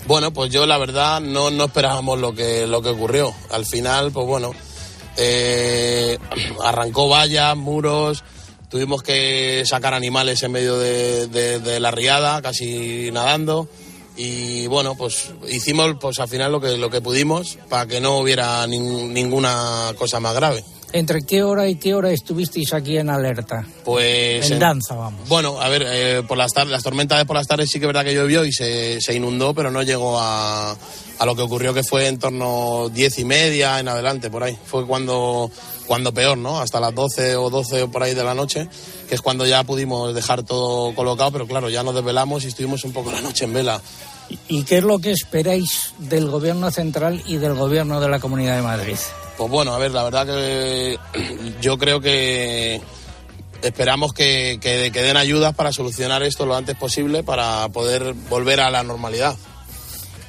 Bueno, 0.07 0.33
pues 0.33 0.51
yo 0.51 0.65
la 0.65 0.79
verdad 0.79 1.21
no, 1.21 1.51
no 1.51 1.67
esperábamos 1.67 2.19
lo 2.19 2.35
que, 2.35 2.67
lo 2.67 2.81
que 2.81 2.89
ocurrió. 2.89 3.35
Al 3.51 3.67
final, 3.67 4.13
pues 4.13 4.27
bueno, 4.27 4.53
arrancó 6.65 7.11
vallas, 7.11 7.55
muros, 7.55 8.25
tuvimos 8.71 9.03
que 9.03 9.65
sacar 9.67 9.93
animales 9.93 10.43
en 10.43 10.53
medio 10.53 10.79
de, 10.79 11.27
de, 11.27 11.61
de 11.61 11.81
la 11.81 11.91
riada, 11.91 12.41
casi 12.41 13.11
nadando 13.13 13.69
y 14.19 14.67
bueno 14.67 14.97
pues 14.97 15.31
hicimos 15.49 15.97
pues 16.01 16.19
al 16.19 16.29
final 16.29 16.51
lo 16.53 16.61
que 16.61 16.77
lo 16.77 16.91
que 16.91 17.01
pudimos 17.01 17.57
para 17.69 17.87
que 17.87 18.01
no 18.01 18.19
hubiera 18.19 18.67
ni, 18.67 18.79
ninguna 18.79 19.95
cosa 19.97 20.19
más 20.19 20.35
grave 20.35 20.65
¿Entre 20.93 21.23
qué 21.23 21.43
hora 21.43 21.69
y 21.69 21.77
qué 21.77 21.95
hora 21.95 22.11
estuvisteis 22.11 22.73
aquí 22.73 22.97
en 22.97 23.11
alerta? 23.11 23.67
Pues. 23.85 24.47
En, 24.47 24.55
en 24.55 24.59
danza, 24.59 24.95
vamos. 24.95 25.29
Bueno, 25.29 25.61
a 25.61 25.69
ver, 25.69 25.85
eh, 25.87 26.23
por 26.27 26.39
las, 26.39 26.53
tardes, 26.55 26.73
las 26.73 26.83
tormentas 26.83 27.19
de 27.19 27.27
por 27.27 27.37
las 27.37 27.47
tardes 27.47 27.69
sí 27.71 27.79
que 27.79 27.85
es 27.85 27.89
verdad 27.89 28.05
que 28.05 28.15
llovió 28.15 28.43
y 28.45 28.53
se, 28.53 28.99
se 29.01 29.15
inundó, 29.15 29.53
pero 29.53 29.71
no 29.71 29.83
llegó 29.83 30.19
a, 30.19 30.71
a, 30.73 31.27
lo 31.27 31.37
que 31.37 31.43
ocurrió 31.43 31.75
que 31.75 31.85
fue 31.85 32.07
en 32.07 32.19
torno 32.19 32.89
diez 32.89 33.19
y 33.19 33.27
media 33.27 33.79
en 33.81 33.89
adelante, 33.89 34.31
por 34.31 34.43
ahí. 34.43 34.57
Fue 34.65 34.87
cuando, 34.87 35.51
cuando 35.89 36.13
peor, 36.13 36.39
¿no? 36.39 36.61
Hasta 36.61 36.79
las 36.79 36.95
12 36.95 37.37
o 37.37 37.51
12 37.51 37.89
por 37.89 38.03
ahí 38.03 38.15
de 38.15 38.23
la 38.23 38.35
noche, 38.35 38.69
que 39.09 39.15
es 39.15 39.23
cuando 39.23 39.47
ya 39.47 39.65
pudimos 39.65 40.15
dejar 40.15 40.45
todo 40.45 40.95
colocado, 40.95 41.33
pero 41.33 41.47
claro, 41.47 41.71
ya 41.71 41.83
nos 41.83 41.95
desvelamos 41.95 42.45
y 42.45 42.49
estuvimos 42.49 42.85
un 42.85 42.93
poco 42.93 43.11
la 43.11 43.23
noche 43.23 43.47
en 43.47 43.55
vela. 43.55 43.81
¿Y 44.47 44.63
qué 44.65 44.79
es 44.79 44.85
lo 44.85 44.99
que 44.99 45.11
esperáis 45.11 45.95
del 45.99 46.29
gobierno 46.29 46.71
central 46.71 47.23
y 47.27 47.39
del 47.39 47.55
gobierno 47.55 47.99
de 48.01 48.09
la 48.09 48.21
Comunidad 48.21 48.57
de 48.57 48.63
Madrid? 48.63 48.97
Pues 49.39 49.51
bueno, 49.51 49.75
a 49.75 49.79
ver, 49.79 49.91
la 49.93 50.05
verdad 50.05 50.27
que 50.27 50.99
yo 51.63 51.79
creo 51.79 52.01
que 52.01 52.81
esperamos 53.63 54.13
que, 54.13 54.59
que, 54.61 54.93
que, 54.93 55.03
den 55.03 55.17
ayudas 55.17 55.55
para 55.55 55.73
solucionar 55.73 56.23
esto 56.23 56.45
lo 56.47 56.55
antes 56.55 56.77
posible 56.77 57.23
para 57.23 57.69
poder 57.71 58.13
volver 58.29 58.61
a 58.61 58.71
la 58.71 58.83
normalidad. 58.83 59.37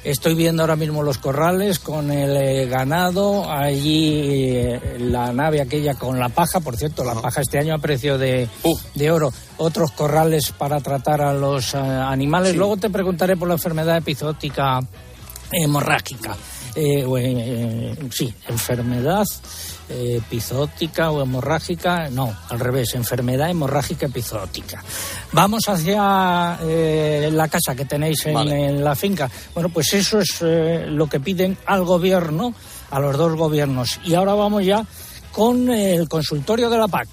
Estoy 0.02 0.34
viendo 0.34 0.62
ahora 0.62 0.76
mismo 0.76 1.02
los 1.02 1.18
corrales 1.18 1.78
con 1.78 2.10
el 2.10 2.36
eh, 2.36 2.66
ganado, 2.66 3.50
allí 3.50 4.56
eh, 4.56 4.96
la 4.98 5.32
nave 5.32 5.60
aquella 5.60 5.94
con 5.94 6.18
la 6.18 6.30
paja, 6.30 6.60
por 6.60 6.76
cierto, 6.76 7.04
la 7.04 7.14
paja 7.14 7.42
este 7.42 7.58
año 7.58 7.74
a 7.74 7.78
precio 7.78 8.16
de, 8.16 8.48
uh. 8.62 8.78
de 8.94 9.10
oro, 9.10 9.30
otros 9.58 9.92
corrales 9.92 10.52
para 10.52 10.80
tratar 10.80 11.20
a 11.20 11.34
los 11.34 11.74
uh, 11.74 11.78
animales. 11.78 12.52
Sí. 12.52 12.56
Luego 12.56 12.78
te 12.78 12.88
preguntaré 12.88 13.36
por 13.36 13.48
la 13.48 13.54
enfermedad 13.54 13.98
epizótica 13.98 14.80
hemorrágica. 15.52 16.34
Eh, 16.74 17.04
eh, 17.18 17.96
sí, 18.10 18.32
enfermedad 18.48 19.24
epizótica 19.90 21.10
o 21.10 21.22
hemorrágica, 21.22 22.08
no, 22.10 22.34
al 22.48 22.60
revés, 22.60 22.94
enfermedad 22.94 23.50
hemorrágica 23.50 24.06
epizótica. 24.06 24.82
Vamos 25.32 25.68
hacia 25.68 26.58
eh, 26.62 27.30
la 27.32 27.48
casa 27.48 27.74
que 27.74 27.84
tenéis 27.84 28.26
en, 28.26 28.34
vale. 28.34 28.66
en, 28.66 28.84
la 28.84 28.94
finca. 28.94 29.30
Bueno, 29.54 29.68
pues 29.68 29.92
eso 29.94 30.20
es 30.20 30.38
eh, 30.42 30.84
lo 30.86 31.08
que 31.08 31.20
piden 31.20 31.58
al 31.66 31.84
gobierno 31.84 32.54
a 32.90 33.00
los 33.00 33.16
dos 33.16 33.36
gobiernos. 33.36 34.00
Y 34.04 34.14
ahora 34.14 34.34
vamos 34.34 34.64
ya 34.64 34.84
con 35.32 35.70
el 35.70 36.08
consultorio 36.08 36.70
de 36.70 36.78
la 36.78 36.88
PAC. 36.88 37.08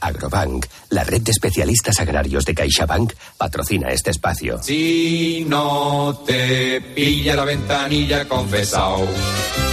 Agrobank, 0.00 0.66
la 0.90 1.04
red 1.04 1.22
de 1.22 1.30
especialistas 1.30 2.00
agrarios 2.00 2.44
de 2.44 2.54
CaixaBank, 2.54 3.12
patrocina 3.36 3.90
este 3.90 4.10
espacio. 4.10 4.62
Si 4.62 5.44
no 5.48 6.22
te 6.26 6.80
pilla 6.80 7.36
la 7.36 7.44
ventanilla, 7.44 8.26
confesao. 8.28 9.06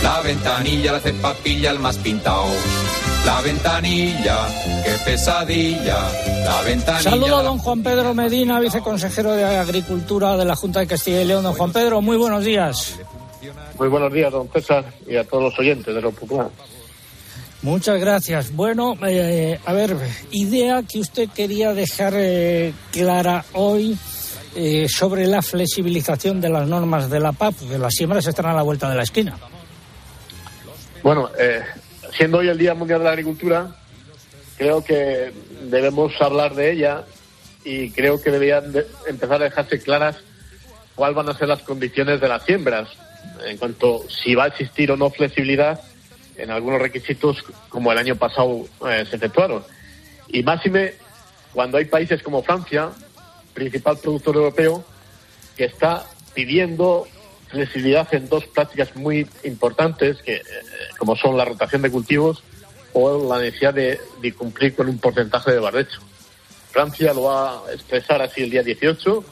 La 0.03 0.21
ventanilla 0.21 0.91
la 0.91 0.97
hace 0.99 1.13
papilla 1.13 1.71
el 1.71 1.79
más 1.79 1.97
pintao. 1.97 2.47
La 3.25 3.41
ventanilla, 3.41 4.47
qué 4.85 4.95
pesadilla. 5.03 5.97
La 6.45 6.61
ventanilla. 6.61 7.09
Saludo 7.09 7.37
a 7.37 7.43
don 7.43 7.57
Juan 7.57 7.83
Pedro 7.83 8.13
Medina, 8.13 8.59
viceconsejero 8.59 9.33
de 9.33 9.43
Agricultura 9.43 10.37
de 10.37 10.45
la 10.45 10.55
Junta 10.55 10.79
de 10.79 10.87
Castilla 10.87 11.21
y 11.21 11.25
León. 11.25 11.43
Don 11.43 11.53
Juan 11.53 11.73
Pedro, 11.73 12.01
muy 12.01 12.15
buenos 12.15 12.43
días. 12.43 12.99
Muy 13.77 13.89
buenos 13.89 14.11
días, 14.11 14.31
don 14.31 14.49
César, 14.49 14.85
y 15.05 15.15
a 15.17 15.23
todos 15.23 15.43
los 15.43 15.59
oyentes 15.59 15.93
de 15.93 16.01
lo 16.01 16.11
popular. 16.11 16.49
Muchas 17.63 17.99
gracias. 17.99 18.55
Bueno, 18.55 18.95
eh, 19.05 19.59
a 19.65 19.73
ver, 19.73 19.95
idea 20.31 20.83
que 20.83 20.99
usted 20.99 21.27
quería 21.29 21.73
dejar 21.73 22.13
eh, 22.15 22.71
clara 22.91 23.43
hoy 23.53 23.97
eh, 24.55 24.87
sobre 24.87 25.25
la 25.25 25.41
flexibilización 25.41 26.39
de 26.39 26.49
las 26.49 26.67
normas 26.67 27.09
de 27.09 27.19
la 27.19 27.31
PAP, 27.31 27.55
porque 27.55 27.77
las 27.79 27.93
siembras 27.93 28.27
están 28.27 28.45
a 28.45 28.53
la 28.53 28.61
vuelta 28.61 28.89
de 28.89 28.95
la 28.95 29.03
esquina. 29.03 29.37
Bueno, 31.01 31.29
siendo 32.15 32.39
hoy 32.39 32.49
el 32.49 32.57
Día 32.57 32.73
Mundial 32.73 32.99
de 32.99 33.05
la 33.05 33.11
Agricultura, 33.11 33.75
creo 34.57 34.83
que 34.83 35.31
debemos 35.69 36.13
hablar 36.19 36.53
de 36.53 36.71
ella 36.71 37.05
y 37.63 37.91
creo 37.91 38.21
que 38.21 38.29
deberían 38.29 38.73
empezar 39.07 39.41
a 39.41 39.45
dejarse 39.45 39.79
claras 39.79 40.17
cuáles 40.95 41.15
van 41.15 41.29
a 41.29 41.37
ser 41.37 41.47
las 41.47 41.61
condiciones 41.61 42.19
de 42.19 42.27
las 42.27 42.43
siembras, 42.43 42.89
en 43.45 43.57
cuanto 43.57 44.03
si 44.09 44.35
va 44.35 44.45
a 44.45 44.47
existir 44.47 44.91
o 44.91 44.97
no 44.97 45.09
flexibilidad 45.09 45.79
en 46.37 46.51
algunos 46.51 46.81
requisitos 46.81 47.43
como 47.69 47.91
el 47.91 47.97
año 47.97 48.15
pasado 48.15 48.65
eh, 48.89 49.05
se 49.09 49.15
efectuaron. 49.15 49.63
Y 50.27 50.43
máxime 50.43 50.93
cuando 51.53 51.77
hay 51.77 51.85
países 51.85 52.21
como 52.21 52.43
Francia, 52.43 52.89
principal 53.53 53.97
productor 53.97 54.35
europeo, 54.35 54.83
que 55.55 55.65
está 55.65 56.05
pidiendo 56.33 57.07
flexibilidad 57.49 58.07
en 58.13 58.29
dos 58.29 58.45
prácticas 58.45 58.95
muy 58.95 59.27
importantes, 59.43 60.17
que, 60.21 60.35
eh, 60.35 60.43
como 60.97 61.15
son 61.15 61.37
la 61.37 61.45
rotación 61.45 61.81
de 61.81 61.89
cultivos 61.89 62.43
o 62.93 63.27
la 63.27 63.39
necesidad 63.39 63.73
de, 63.73 63.99
cumplir 64.37 64.75
con 64.75 64.89
un 64.89 64.99
porcentaje 64.99 65.51
de 65.51 65.59
barrecho. 65.59 65.99
Francia 66.71 67.13
lo 67.13 67.23
va 67.23 67.65
a 67.65 67.73
expresar 67.73 68.21
así 68.21 68.43
el 68.43 68.49
día 68.49 68.63
18 68.63 69.23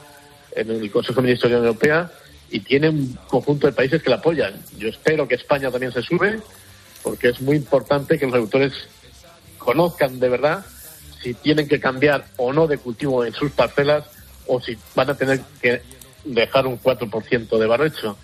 en 0.56 0.72
el 0.72 0.92
Consejo 0.92 1.22
de 1.22 1.28
Ministros 1.28 1.52
de 1.52 1.56
la 1.56 1.60
Unión 1.60 1.74
Europea 1.74 2.12
y 2.50 2.60
tiene 2.62 2.90
un 2.90 3.18
conjunto 3.28 3.68
de 3.68 3.74
países 3.74 4.02
que 4.02 4.10
la 4.10 4.18
apoyan. 4.18 4.54
Yo 4.78 4.88
espero 4.88 5.28
que 5.28 5.36
España 5.36 5.70
también 5.70 5.92
se 5.92 6.02
sube 6.02 6.40
porque 7.06 7.30
es 7.30 7.40
muy 7.40 7.56
importante 7.56 8.18
que 8.18 8.26
los 8.26 8.34
agricultores 8.34 8.74
conozcan 9.60 10.20
de 10.20 10.28
verdad 10.28 10.66
si 11.22 11.36
tienen 11.36 11.68
que 11.68 11.80
cambiar 11.80 12.26
o 12.38 12.52
no 12.52 12.66
de 12.66 12.80
cultivo 12.80 13.24
en 13.24 13.32
sus 13.32 13.52
parcelas 13.52 14.06
o 14.48 14.60
si 14.60 14.76
van 14.96 15.12
a 15.12 15.14
tener 15.16 15.40
que 15.62 15.84
dejar 16.24 16.66
un 16.66 16.82
4% 16.82 17.58
de 17.60 17.68
barrecho. 17.68 18.18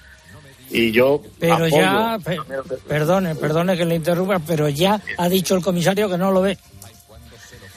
Y 0.71 0.91
yo. 0.91 1.21
Pero 1.39 1.67
ya, 1.67 2.17
perdone, 2.87 3.35
perdone 3.35 3.77
que 3.77 3.85
le 3.85 3.95
interrumpa, 3.95 4.39
pero 4.39 4.67
ya 4.69 4.99
ha 5.17 5.29
dicho 5.29 5.55
el 5.55 5.61
comisario 5.61 6.09
que 6.09 6.17
no 6.17 6.31
lo 6.31 6.41
ve. 6.41 6.57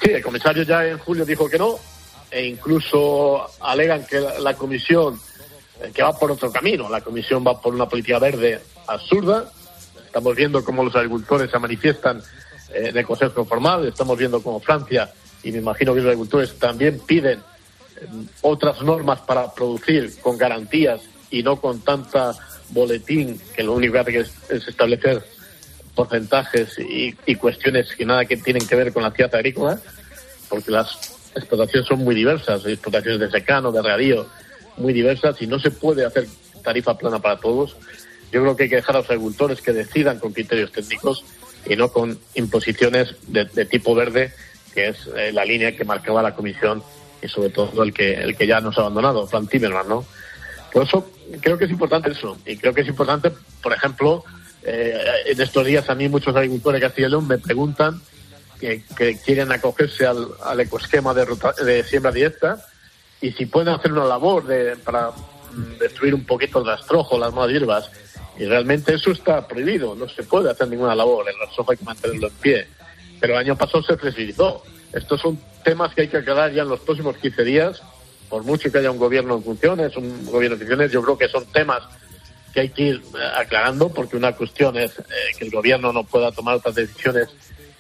Sí, 0.03 0.11
el 0.11 0.23
comisario 0.23 0.63
ya 0.63 0.87
en 0.87 0.99
julio 0.99 1.27
dijo 1.27 1.49
que 1.51 1.59
no, 1.59 1.75
e 2.31 2.47
incluso 2.47 3.45
alegan 3.61 4.07
que 4.07 4.21
la 4.41 4.55
comisión, 4.55 5.21
eh, 5.83 5.91
que 5.93 6.03
va 6.03 6.17
por 6.17 6.31
otro 6.31 6.51
camino, 6.53 6.89
la 6.89 7.01
comisión 7.01 7.45
va 7.47 7.61
por 7.61 7.75
una 7.75 7.89
política 7.89 8.19
verde 8.19 8.61
absurda, 8.87 9.51
Estamos 10.14 10.37
viendo 10.37 10.64
cómo 10.64 10.85
los 10.85 10.94
agricultores 10.94 11.50
se 11.50 11.59
manifiestan 11.59 12.23
eh, 12.73 12.90
en 12.90 12.97
el 12.97 13.04
Consejo 13.04 13.44
Formal, 13.44 13.85
estamos 13.88 14.16
viendo 14.16 14.40
cómo 14.40 14.61
Francia 14.61 15.12
y 15.42 15.50
me 15.50 15.59
imagino 15.59 15.92
que 15.92 16.03
los 16.03 16.07
agricultores 16.07 16.57
también 16.57 17.00
piden 17.00 17.40
eh, 17.40 18.07
otras 18.42 18.81
normas 18.83 19.22
para 19.22 19.53
producir 19.53 20.14
con 20.20 20.38
garantías 20.38 21.00
y 21.33 21.42
no 21.42 21.61
con 21.61 21.81
tanta 21.81 22.33
boletín 22.68 23.40
que 23.57 23.64
lo 23.64 23.72
único 23.72 23.94
que 23.94 23.98
hace 23.98 24.18
es, 24.20 24.68
establecer 24.68 25.20
porcentajes 25.96 26.79
y, 26.79 27.35
cuestiones 27.35 27.88
que 27.96 28.07
nada 28.07 28.24
que 28.24 28.37
tienen 28.37 28.68
que 28.68 28.77
ver 28.77 28.92
con 28.92 29.03
la 29.03 29.09
actividad 29.09 29.35
agrícola, 29.35 29.81
porque 30.48 30.70
las 30.70 30.96
explotaciones 31.35 31.88
son 31.88 32.05
muy 32.05 32.14
diversas, 32.14 32.64
hay 32.64 32.74
explotaciones 32.74 33.18
de 33.18 33.33
secano, 33.33 33.72
de 33.72 33.83
regadío, 33.83 34.29
muy 34.77 34.92
diversas 34.92 35.42
y 35.42 35.48
no 35.48 35.59
se 35.59 35.72
puede 35.72 36.05
hacer 36.05 36.29
tarifa 36.62 36.96
plana 36.96 37.18
para 37.18 37.40
todos. 37.40 37.77
Yo 38.35 38.42
creo 38.42 38.57
que 38.57 38.64
hay 38.64 38.68
que 38.68 38.77
dejar 38.77 38.97
a 38.97 38.99
los 38.99 39.11
agricultores 39.11 39.62
que 39.62 39.73
decidan 39.73 40.18
con 40.18 40.33
criterios 40.33 40.73
técnicos 40.73 41.25
y 41.66 41.77
no 41.77 41.92
con 41.92 42.18
imposiciones 42.35 43.14
de, 43.29 43.64
tipo 43.64 43.94
verde, 43.94 44.33
que 44.75 44.88
es 44.88 45.09
eh, 45.16 45.31
la 45.33 45.44
línea 45.44 45.77
que 45.77 45.85
marcaba 45.85 46.20
la 46.20 46.35
Comisión 46.35 46.83
y 47.23 47.29
sobre 47.29 47.51
todo 47.51 47.85
el 47.85 47.94
que 47.94 48.14
el 48.14 48.37
que 48.37 48.49
ya 48.49 48.61
nos 48.61 48.77
ha 48.77 48.81
abandonado, 48.81 49.29
Frank 49.29 49.49
Timmermans, 49.49 49.88
¿no? 49.88 50.05
Por 50.73 50.83
eso 50.83 51.09
creo 51.40 51.57
que 51.57 51.66
es 51.66 51.70
importante 51.70 52.11
eso 52.11 52.37
y 52.44 52.57
creo 52.57 52.75
que 52.75 52.81
es 52.81 52.88
importante, 52.88 53.31
por 53.62 53.73
ejemplo, 53.73 54.25
eh, 54.64 54.99
en 55.27 55.40
estos 55.40 55.64
días 55.64 55.88
a 55.88 55.94
mí 55.94 56.09
muchos 56.09 56.35
agricultores 56.35 56.81
de 56.81 56.88
Castilla 56.88 57.07
y 57.07 57.11
León 57.12 57.29
me 57.29 57.38
preguntan 57.38 58.03
que, 58.59 58.83
quieren 59.25 59.53
acogerse 59.53 60.07
al, 60.07 60.27
al 60.42 60.59
ecoesquema 60.59 61.14
de, 61.14 61.25
de 61.64 61.85
siembra 61.85 62.11
directa 62.11 62.66
y 63.20 63.31
si 63.31 63.47
pueden 63.47 63.68
hacer 63.68 63.92
una 63.92 64.07
labor 64.07 64.44
de, 64.44 64.75
para 64.75 65.11
mm, 65.11 65.79
destruir 65.79 66.16
un 66.16 66.25
poquito 66.25 66.59
el 66.59 66.66
rastrojo, 66.66 67.16
las 67.16 67.33
malas 67.33 67.53
hierbas 67.53 67.90
y 68.38 68.47
realmente 68.47 68.94
eso 68.94 69.12
está 69.12 69.47
prohibido, 69.47 69.94
no 69.94 70.09
se 70.09 70.23
puede 70.25 70.51
hacer 70.51 70.68
ninguna 70.68 70.94
labor, 70.94 71.29
el 71.29 71.38
rasojo 71.38 71.70
hay 71.70 71.77
que 71.77 71.85
mantenerlo 71.85 72.29
en 72.29 72.35
pie. 72.35 72.68
Pero 73.20 73.35
el 73.35 73.38
año 73.38 73.57
pasado 73.57 73.83
se 73.83 73.97
flexibilizó. 73.97 74.62
Estos 74.92 75.20
son 75.20 75.38
temas 75.64 75.94
que 75.94 76.03
hay 76.03 76.09
que 76.09 76.18
aclarar 76.18 76.53
ya 76.53 76.62
en 76.62 76.68
los 76.68 76.81
próximos 76.81 77.16
15 77.16 77.44
días, 77.44 77.83
por 78.29 78.42
mucho 78.44 78.70
que 78.70 78.79
haya 78.79 78.90
un 78.90 78.99
gobierno 78.99 79.37
en 79.37 79.44
funciones, 79.44 79.97
un 79.97 80.27
gobierno 80.27 80.57
en 80.57 80.61
funciones, 80.61 80.92
yo 80.92 81.03
creo 81.03 81.16
que 81.16 81.29
son 81.29 81.44
temas 81.47 81.83
que 82.53 82.61
hay 82.61 82.68
que 82.68 82.83
ir 82.83 82.97
eh, 82.97 83.18
aclarando, 83.37 83.88
porque 83.88 84.16
una 84.16 84.33
cuestión 84.33 84.77
es 84.77 84.99
eh, 84.99 85.03
que 85.37 85.44
el 85.44 85.51
gobierno 85.51 85.92
no 85.92 86.05
pueda 86.05 86.31
tomar 86.31 86.57
otras 86.57 86.77
decisiones 86.77 87.29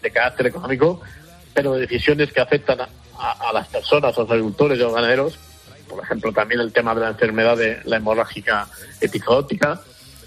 de 0.02 0.10
carácter 0.10 0.48
económico, 0.48 1.00
pero 1.54 1.74
decisiones 1.74 2.32
que 2.32 2.40
afectan 2.40 2.80
a, 2.80 3.52
las 3.52 3.68
personas, 3.68 4.16
a 4.18 4.22
los 4.22 4.30
agricultores 4.30 4.78
y 4.78 4.82
a 4.82 4.84
los 4.84 4.94
ganaderos, 4.94 5.38
por 5.88 6.02
ejemplo, 6.02 6.32
también 6.32 6.60
el 6.60 6.72
tema 6.72 6.94
de 6.94 7.00
la 7.02 7.08
enfermedad 7.10 7.56
de 7.56 7.80
la 7.84 7.96
hemorrágica 7.96 8.66
epizootica, 9.00 9.80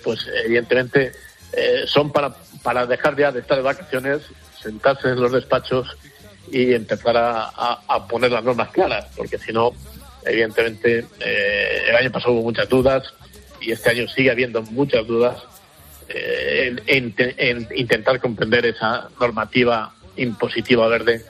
pues 0.08 0.26
evidentemente 0.46 1.12
eh, 1.52 1.84
son 1.86 2.14
para, 2.14 2.34
para 2.64 2.86
dejar 2.86 3.18
ya 3.18 3.30
de 3.30 3.42
estar 3.42 3.58
de 3.58 3.64
vacaciones, 3.64 4.22
sentarse 4.58 5.10
en 5.10 5.20
los 5.20 5.34
despachos 5.34 5.86
y 6.50 6.74
empezar 6.74 7.18
a, 7.18 8.08
poner 8.08 8.32
las 8.32 8.42
normas 8.42 8.70
claras, 8.70 9.06
porque 9.18 9.38
si 9.38 9.52
no, 9.52 9.74
evidentemente, 10.24 11.04
eh, 11.20 11.84
el 11.90 11.96
año 11.98 12.10
pasado 12.10 12.36
hubo 12.36 12.44
muchas 12.44 12.70
dudas 12.70 13.04
y 13.60 13.74
este 13.74 13.90
año 13.90 14.08
sigue 14.08 14.32
habiendo 14.32 14.62
muchas 14.62 15.06
dudas 15.06 15.44
eh, 16.08 16.74
en, 16.88 17.68
intentar 17.76 18.22
comprender 18.22 18.66
esa 18.66 19.10
normativa 19.20 19.94
impositiva 20.16 20.88
verde 20.88 21.22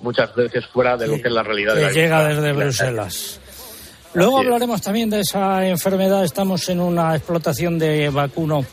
muchas 0.00 0.34
veces 0.34 0.66
fuera 0.66 0.96
de 0.96 1.06
lo 1.06 1.14
que 1.22 1.28
es 1.28 1.32
la 1.32 1.44
realidad. 1.44 1.74
Que 1.74 1.78
de 1.78 1.86
la 1.86 1.92
llega 1.92 2.26
desde 2.26 2.52
Bruselas. 2.52 3.40
Luego 4.16 4.38
hablaremos 4.38 4.80
también 4.80 5.10
de 5.10 5.20
esa 5.20 5.66
enfermedad. 5.66 6.24
Estamos 6.24 6.66
en 6.70 6.80
una 6.80 7.14
explotación 7.14 7.78
de 7.78 8.08
vacuno 8.08 8.64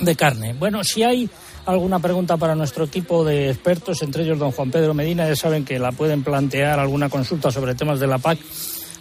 de 0.00 0.14
carne. 0.14 0.52
Bueno, 0.52 0.84
si 0.84 1.02
hay 1.02 1.30
alguna 1.64 1.98
pregunta 1.98 2.36
para 2.36 2.54
nuestro 2.54 2.84
equipo 2.84 3.24
de 3.24 3.48
expertos, 3.48 4.02
entre 4.02 4.24
ellos 4.24 4.38
don 4.38 4.52
Juan 4.52 4.70
Pedro 4.70 4.92
Medina, 4.92 5.26
ya 5.26 5.34
saben 5.34 5.64
que 5.64 5.78
la 5.78 5.92
pueden 5.92 6.22
plantear 6.22 6.78
alguna 6.78 7.08
consulta 7.08 7.50
sobre 7.50 7.74
temas 7.74 8.00
de 8.00 8.06
la 8.06 8.18
PAC 8.18 8.38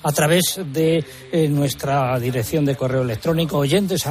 a 0.04 0.12
través 0.14 0.62
de 0.72 1.04
eh, 1.34 1.50
nuestra 1.50 2.18
dirección 2.20 2.64
de 2.64 2.78
correo 2.78 3.02
electrónico 3.02 3.58
oyentes 3.58 4.06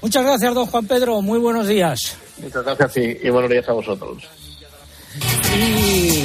Muchas 0.00 0.24
gracias, 0.24 0.54
don 0.54 0.66
Juan 0.66 0.86
Pedro. 0.86 1.20
Muy 1.20 1.38
buenos 1.38 1.68
días. 1.68 2.16
Muchas 2.38 2.64
gracias 2.64 2.96
y, 2.96 3.26
y 3.26 3.28
buenos 3.28 3.50
días 3.50 3.68
a 3.68 3.72
vosotros. 3.72 4.22
Y 5.54 6.24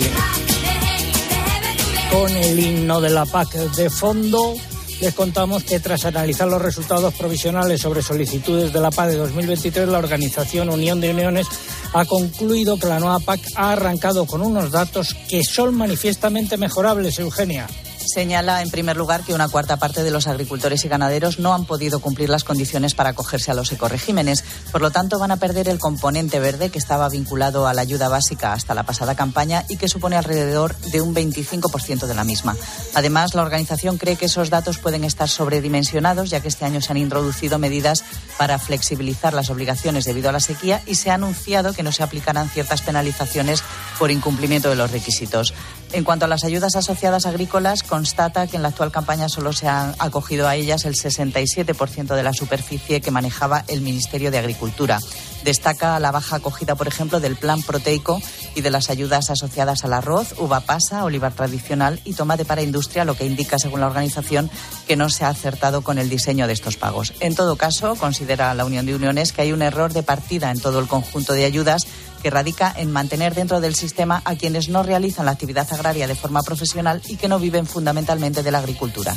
con 2.11 2.35
el 2.35 2.59
himno 2.59 3.01
de 3.01 3.09
la 3.09 3.25
PAC 3.25 3.53
de 3.75 3.89
fondo. 3.89 4.53
Les 4.99 5.13
contamos 5.13 5.63
que 5.63 5.79
tras 5.79 6.05
analizar 6.05 6.47
los 6.47 6.61
resultados 6.61 7.13
provisionales 7.13 7.81
sobre 7.81 8.01
solicitudes 8.01 8.71
de 8.71 8.79
la 8.79 8.91
PAC 8.91 9.09
de 9.09 9.17
2023, 9.17 9.87
la 9.87 9.97
organización 9.97 10.69
Unión 10.69 11.01
de 11.01 11.11
Uniones 11.11 11.47
ha 11.93 12.05
concluido 12.05 12.77
que 12.77 12.87
la 12.87 12.99
nueva 12.99 13.19
PAC 13.19 13.41
ha 13.55 13.71
arrancado 13.71 14.25
con 14.25 14.41
unos 14.41 14.71
datos 14.71 15.15
que 15.29 15.43
son 15.43 15.75
manifiestamente 15.75 16.57
mejorables, 16.57 17.17
Eugenia. 17.19 17.67
Señala, 18.07 18.61
en 18.61 18.69
primer 18.69 18.97
lugar, 18.97 19.23
que 19.23 19.33
una 19.33 19.47
cuarta 19.47 19.77
parte 19.77 20.03
de 20.03 20.11
los 20.11 20.27
agricultores 20.27 20.83
y 20.85 20.87
ganaderos 20.87 21.39
no 21.39 21.53
han 21.53 21.65
podido 21.65 21.99
cumplir 21.99 22.29
las 22.29 22.43
condiciones 22.43 22.93
para 22.95 23.11
acogerse 23.11 23.51
a 23.51 23.53
los 23.53 23.71
ecoregímenes. 23.71 24.43
Por 24.71 24.81
lo 24.81 24.91
tanto, 24.91 25.19
van 25.19 25.31
a 25.31 25.37
perder 25.37 25.69
el 25.69 25.79
componente 25.79 26.39
verde 26.39 26.69
que 26.69 26.79
estaba 26.79 27.09
vinculado 27.09 27.67
a 27.67 27.73
la 27.73 27.81
ayuda 27.81 28.09
básica 28.09 28.53
hasta 28.53 28.73
la 28.73 28.83
pasada 28.83 29.15
campaña 29.15 29.65
y 29.69 29.77
que 29.77 29.87
supone 29.87 30.15
alrededor 30.15 30.75
de 30.77 31.01
un 31.01 31.15
25% 31.15 32.07
de 32.07 32.15
la 32.15 32.23
misma. 32.23 32.55
Además, 32.93 33.33
la 33.33 33.41
organización 33.41 33.97
cree 33.97 34.15
que 34.15 34.25
esos 34.25 34.49
datos 34.49 34.77
pueden 34.77 35.03
estar 35.03 35.29
sobredimensionados, 35.29 36.29
ya 36.29 36.39
que 36.39 36.47
este 36.47 36.65
año 36.65 36.81
se 36.81 36.91
han 36.91 36.97
introducido 36.97 37.59
medidas 37.59 38.03
para 38.37 38.59
flexibilizar 38.59 39.33
las 39.33 39.49
obligaciones 39.49 40.05
debido 40.05 40.29
a 40.29 40.33
la 40.33 40.39
sequía 40.39 40.81
y 40.85 40.95
se 40.95 41.11
ha 41.11 41.15
anunciado 41.15 41.73
que 41.73 41.83
no 41.83 41.91
se 41.91 42.03
aplicarán 42.03 42.49
ciertas 42.49 42.81
penalizaciones 42.81 43.63
por 43.99 44.11
incumplimiento 44.11 44.69
de 44.69 44.75
los 44.75 44.91
requisitos. 44.91 45.53
En 45.93 46.05
cuanto 46.05 46.23
a 46.23 46.29
las 46.29 46.45
ayudas 46.45 46.77
asociadas 46.77 47.25
agrícolas, 47.25 47.83
constata 47.83 48.47
que 48.47 48.55
en 48.55 48.61
la 48.61 48.69
actual 48.69 48.93
campaña 48.93 49.27
solo 49.27 49.51
se 49.51 49.67
han 49.67 49.93
acogido 49.99 50.47
a 50.47 50.55
ellas 50.55 50.85
el 50.85 50.95
67% 50.95 52.15
de 52.15 52.23
la 52.23 52.31
superficie 52.31 53.01
que 53.01 53.11
manejaba 53.11 53.65
el 53.67 53.81
Ministerio 53.81 54.31
de 54.31 54.37
Agricultura. 54.37 54.99
Destaca 55.43 55.99
la 55.99 56.11
baja 56.11 56.37
acogida, 56.37 56.75
por 56.75 56.87
ejemplo, 56.87 57.19
del 57.19 57.35
plan 57.35 57.61
proteico 57.61 58.21
y 58.55 58.61
de 58.61 58.69
las 58.69 58.89
ayudas 58.89 59.29
asociadas 59.29 59.83
al 59.83 59.91
arroz, 59.91 60.35
uva 60.37 60.61
pasa, 60.61 61.03
olivar 61.03 61.33
tradicional 61.33 61.99
y 62.05 62.13
tomate 62.13 62.45
para 62.45 62.61
industria, 62.61 63.03
lo 63.03 63.15
que 63.15 63.25
indica, 63.25 63.59
según 63.59 63.81
la 63.81 63.87
organización, 63.87 64.49
que 64.87 64.95
no 64.95 65.09
se 65.09 65.25
ha 65.25 65.29
acertado 65.29 65.81
con 65.81 65.97
el 65.97 66.09
diseño 66.09 66.47
de 66.47 66.53
estos 66.53 66.77
pagos. 66.77 67.13
En 67.19 67.35
todo 67.35 67.57
caso, 67.57 67.95
considera 67.95 68.53
la 68.53 68.63
Unión 68.63 68.85
de 68.85 68.95
Uniones 68.95 69.33
que 69.33 69.41
hay 69.41 69.51
un 69.51 69.61
error 69.61 69.91
de 69.91 70.03
partida 70.03 70.51
en 70.51 70.61
todo 70.61 70.79
el 70.79 70.87
conjunto 70.87 71.33
de 71.33 71.43
ayudas 71.43 71.85
que 72.21 72.29
radica 72.29 72.73
en 72.75 72.91
mantener 72.91 73.35
dentro 73.35 73.59
del 73.59 73.75
sistema 73.75 74.21
a 74.25 74.35
quienes 74.35 74.69
no 74.69 74.83
realizan 74.83 75.25
la 75.25 75.31
actividad 75.31 75.67
agraria 75.71 76.07
de 76.07 76.15
forma 76.15 76.41
profesional 76.41 77.01
y 77.07 77.17
que 77.17 77.27
no 77.27 77.39
viven 77.39 77.65
fundamentalmente 77.65 78.43
de 78.43 78.51
la 78.51 78.59
agricultura. 78.59 79.15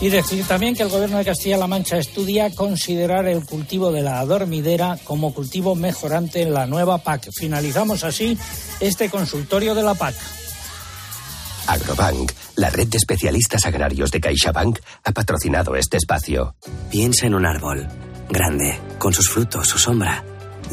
Y 0.00 0.10
decir 0.10 0.44
también 0.46 0.76
que 0.76 0.84
el 0.84 0.90
Gobierno 0.90 1.18
de 1.18 1.24
Castilla-La 1.24 1.66
Mancha 1.66 1.98
estudia 1.98 2.54
considerar 2.54 3.26
el 3.26 3.44
cultivo 3.44 3.90
de 3.90 4.02
la 4.02 4.24
dormidera 4.24 4.96
como 5.02 5.34
cultivo 5.34 5.74
mejorante 5.74 6.42
en 6.42 6.54
la 6.54 6.66
nueva 6.66 6.98
PAC. 6.98 7.30
Finalizamos 7.32 8.04
así 8.04 8.38
este 8.78 9.10
consultorio 9.10 9.74
de 9.74 9.82
la 9.82 9.94
PAC. 9.94 10.14
Agrobank, 11.66 12.32
la 12.56 12.70
red 12.70 12.86
de 12.86 12.96
especialistas 12.96 13.66
agrarios 13.66 14.10
de 14.12 14.20
CaixaBank, 14.20 14.78
ha 15.04 15.12
patrocinado 15.12 15.74
este 15.74 15.96
espacio. 15.96 16.54
Piensa 16.90 17.26
en 17.26 17.34
un 17.34 17.44
árbol, 17.44 17.88
grande, 18.30 18.78
con 18.98 19.12
sus 19.12 19.28
frutos, 19.28 19.66
su 19.66 19.78
sombra. 19.78 20.24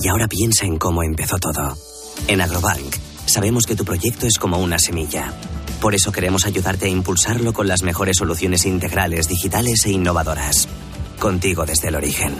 Y 0.01 0.07
ahora 0.07 0.27
piensa 0.27 0.65
en 0.65 0.77
cómo 0.77 1.03
empezó 1.03 1.37
todo. 1.37 1.77
En 2.27 2.41
Agrobank, 2.41 2.95
sabemos 3.25 3.63
que 3.65 3.75
tu 3.75 3.85
proyecto 3.85 4.27
es 4.27 4.37
como 4.37 4.59
una 4.59 4.79
semilla 4.79 5.33
por 5.85 5.93
eso 5.93 6.11
queremos 6.11 6.47
ayudarte 6.47 6.87
a 6.87 6.89
impulsarlo 6.89 7.53
con 7.53 7.67
las 7.67 7.83
mejores 7.83 8.17
soluciones 8.17 8.65
integrales, 8.65 9.27
digitales 9.27 9.85
e 9.85 9.91
innovadoras. 9.91 10.67
Contigo 11.19 11.63
desde 11.63 11.89
el 11.89 11.95
origen. 11.95 12.33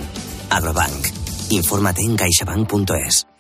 Agrobank. 0.50 1.06
Infórmate 1.52 2.02
en 2.02 2.16
caixabank.es. 2.16 3.35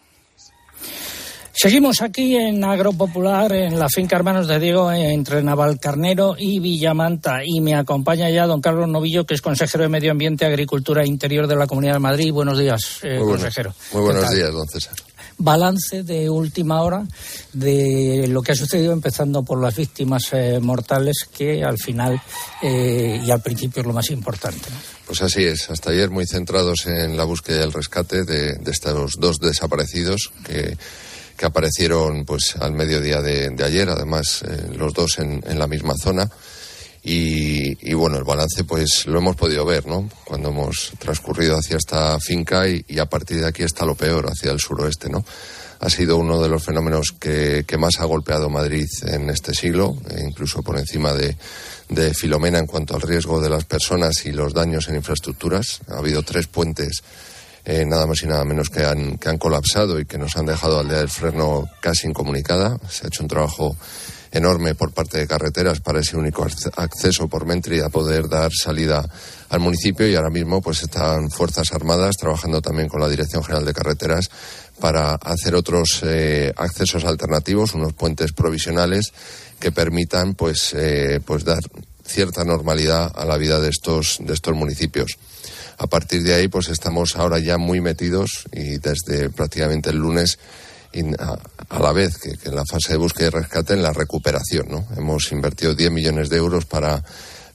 Seguimos 1.58 2.02
aquí 2.02 2.36
en 2.36 2.64
Agropopular, 2.64 3.54
en 3.54 3.80
la 3.80 3.88
finca 3.88 4.18
Hermanos 4.18 4.48
de 4.48 4.60
Diego, 4.60 4.92
entre 4.92 5.42
Navalcarnero 5.42 6.36
y 6.38 6.60
Villamanta. 6.60 7.46
Y 7.46 7.62
me 7.62 7.76
acompaña 7.76 8.30
ya 8.30 8.46
don 8.46 8.60
Carlos 8.60 8.90
Novillo, 8.90 9.26
que 9.26 9.36
es 9.36 9.42
consejero 9.42 9.84
de 9.84 9.90
Medio 9.90 10.12
Ambiente, 10.12 10.46
Agricultura 10.46 11.04
e 11.04 11.08
Interior 11.08 11.48
de 11.48 11.56
la 11.56 11.66
Comunidad 11.66 11.94
de 11.94 12.00
Madrid. 12.00 12.34
Buenos 12.34 12.60
días, 12.60 13.00
eh, 13.04 13.20
consejero. 13.20 13.74
Muy 13.94 14.02
buenos 14.02 14.30
días, 14.32 14.52
don 14.52 14.68
César 14.68 14.96
balance 15.38 16.04
de 16.04 16.30
última 16.30 16.82
hora 16.82 17.06
de 17.54 18.28
lo 18.30 18.42
que 18.42 18.54
ha 18.54 18.56
sucedido, 18.56 18.94
empezando 18.94 19.44
por 19.44 19.62
las 19.62 19.76
víctimas 19.76 20.30
eh, 20.32 20.60
mortales, 20.62 21.28
que 21.36 21.64
al 21.64 21.78
final 21.78 22.22
eh, 22.62 23.22
y 23.24 23.32
al 23.32 23.42
principio 23.42 23.82
es 23.82 23.88
lo 23.88 23.94
más 23.94 24.10
importante. 24.12 24.70
Pues 25.06 25.22
así 25.22 25.44
es, 25.44 25.70
hasta 25.70 25.92
ayer 25.92 26.10
muy 26.10 26.26
centrados 26.26 26.86
en 26.88 27.18
la 27.18 27.26
búsqueda 27.26 27.60
y 27.60 27.64
el 27.64 27.74
rescate 27.74 28.24
de, 28.24 28.58
estos 28.66 29.14
dos 29.20 29.38
desaparecidos 29.40 30.32
que, 30.44 30.78
que, 31.38 31.46
aparecieron 31.46 32.26
pues 32.26 32.56
al 32.60 32.74
mediodía 32.74 33.22
de, 33.22 33.56
ayer, 33.64 33.90
además 33.90 34.44
eh, 34.48 34.72
los 34.76 34.94
dos 34.94 35.20
en, 35.20 35.44
en 35.48 35.60
la 35.60 35.68
misma 35.68 35.96
zona. 36.02 36.30
Y, 37.08 37.94
bueno, 37.94 38.18
el 38.18 38.24
balance 38.24 38.64
pues 38.64 39.06
lo 39.06 39.20
hemos 39.20 39.36
podido 39.36 39.64
ver, 39.64 39.86
¿no? 39.86 40.10
Cuando 40.24 40.50
hemos 40.50 40.92
transcurrido 40.98 41.56
hacia 41.56 41.78
esta 41.78 42.20
finca 42.20 42.68
y, 42.68 42.84
a 42.98 43.06
partir 43.06 43.42
de 43.42 43.48
aquí 43.48 43.62
está 43.62 43.86
lo 43.86 43.94
peor, 43.94 44.26
hacia 44.26 44.52
el 44.52 44.60
suroeste, 44.60 45.08
¿no? 45.08 45.24
Ha 45.82 45.90
sido 45.92 46.18
uno 46.18 46.42
de 46.42 46.50
los 46.50 46.64
fenómenos 46.64 47.14
que, 47.20 47.64
más 47.78 48.00
ha 48.00 48.06
golpeado 48.06 48.50
Madrid 48.50 48.88
en 49.06 49.30
este 49.30 49.54
siglo, 49.54 49.96
e 50.10 50.24
incluso 50.24 50.64
por 50.64 50.80
encima 50.80 51.14
de, 51.14 51.38
Filomena 52.16 52.58
en 52.58 52.66
cuanto 52.66 52.96
al 52.96 53.02
riesgo 53.04 53.40
de 53.40 53.50
las 53.52 53.66
personas 53.66 54.26
y 54.26 54.32
los 54.32 54.56
daños 54.56 54.88
en 54.88 54.96
infraestructuras. 54.96 55.82
Ha 55.90 56.00
habido 56.00 56.24
tres 56.24 56.48
puentes 56.48 57.04
eh, 57.66 57.84
nada 57.86 58.06
más 58.06 58.22
y 58.22 58.28
nada 58.28 58.46
menos 58.46 58.70
que 58.70 58.86
han, 58.86 59.18
que 59.18 59.30
han 59.30 59.38
colapsado 59.38 60.00
y 60.00 60.06
que 60.06 60.18
nos 60.18 60.38
han 60.38 60.46
dejado 60.46 60.80
al 60.80 60.88
día 60.88 61.00
del 61.00 61.10
freno 61.10 61.66
casi 61.82 62.08
incomunicada. 62.08 62.78
Se 62.90 63.06
ha 63.06 63.08
hecho 63.08 63.24
un 63.24 63.30
trabajo 63.30 63.76
enorme 64.32 64.76
por 64.76 64.92
parte 64.92 65.18
de 65.18 65.28
carreteras 65.28 65.80
para 65.80 66.02
ese 66.02 66.18
único 66.18 66.46
acceso 66.76 67.28
por 67.28 67.46
Mentri 67.46 67.80
a 67.80 67.90
poder 67.90 68.28
dar 68.28 68.52
salida 68.52 69.04
al 69.50 69.60
municipio 69.62 70.08
y 70.08 70.16
ahora 70.16 70.30
mismo 70.30 70.62
pues 70.62 70.84
están 70.84 71.32
Fuerzas 71.32 71.72
Armadas 71.72 72.18
trabajando 72.18 72.62
también 72.62 72.90
con 72.90 73.00
la 73.00 73.08
Dirección 73.08 73.44
General 73.44 73.66
de 73.66 73.74
Carreteras 73.74 74.30
para 74.80 75.16
hacer 75.16 75.56
otros 75.56 76.02
eh, 76.04 76.52
accesos 76.58 77.06
alternativos, 77.06 77.74
unos 77.74 77.94
puentes 77.94 78.34
provisionales 78.34 79.14
que 79.58 79.72
permitan 79.72 80.36
pues 80.36 80.74
eh, 80.76 81.22
pues 81.26 81.46
dar 81.46 81.64
cierta 82.06 82.44
normalidad 82.44 83.12
a 83.16 83.24
la 83.26 83.38
vida 83.38 83.60
de 83.62 83.70
estos 83.70 84.18
de 84.20 84.34
estos 84.34 84.54
municipios. 84.54 85.18
A 85.78 85.88
partir 85.88 86.24
de 86.24 86.34
ahí 86.34 86.48
pues 86.48 86.70
estamos 86.70 87.16
ahora 87.16 87.40
ya 87.40 87.58
muy 87.58 87.82
metidos 87.82 88.46
y 88.52 88.78
desde 88.78 89.30
prácticamente 89.30 89.90
el 89.90 89.98
lunes 89.98 90.38
a, 91.20 91.80
la 91.80 91.92
vez 91.92 92.18
que, 92.18 92.36
en 92.48 92.56
la 92.56 92.64
fase 92.66 92.94
de 92.94 92.98
búsqueda 92.98 93.28
y 93.28 93.32
rescate 93.32 93.74
en 93.74 93.84
la 93.84 93.92
recuperación. 93.92 94.68
¿no? 94.70 94.88
Hemos 94.96 95.32
invertido 95.32 95.76
10 95.76 95.92
millones 95.92 96.30
de 96.30 96.38
euros 96.38 96.66
para, 96.66 97.04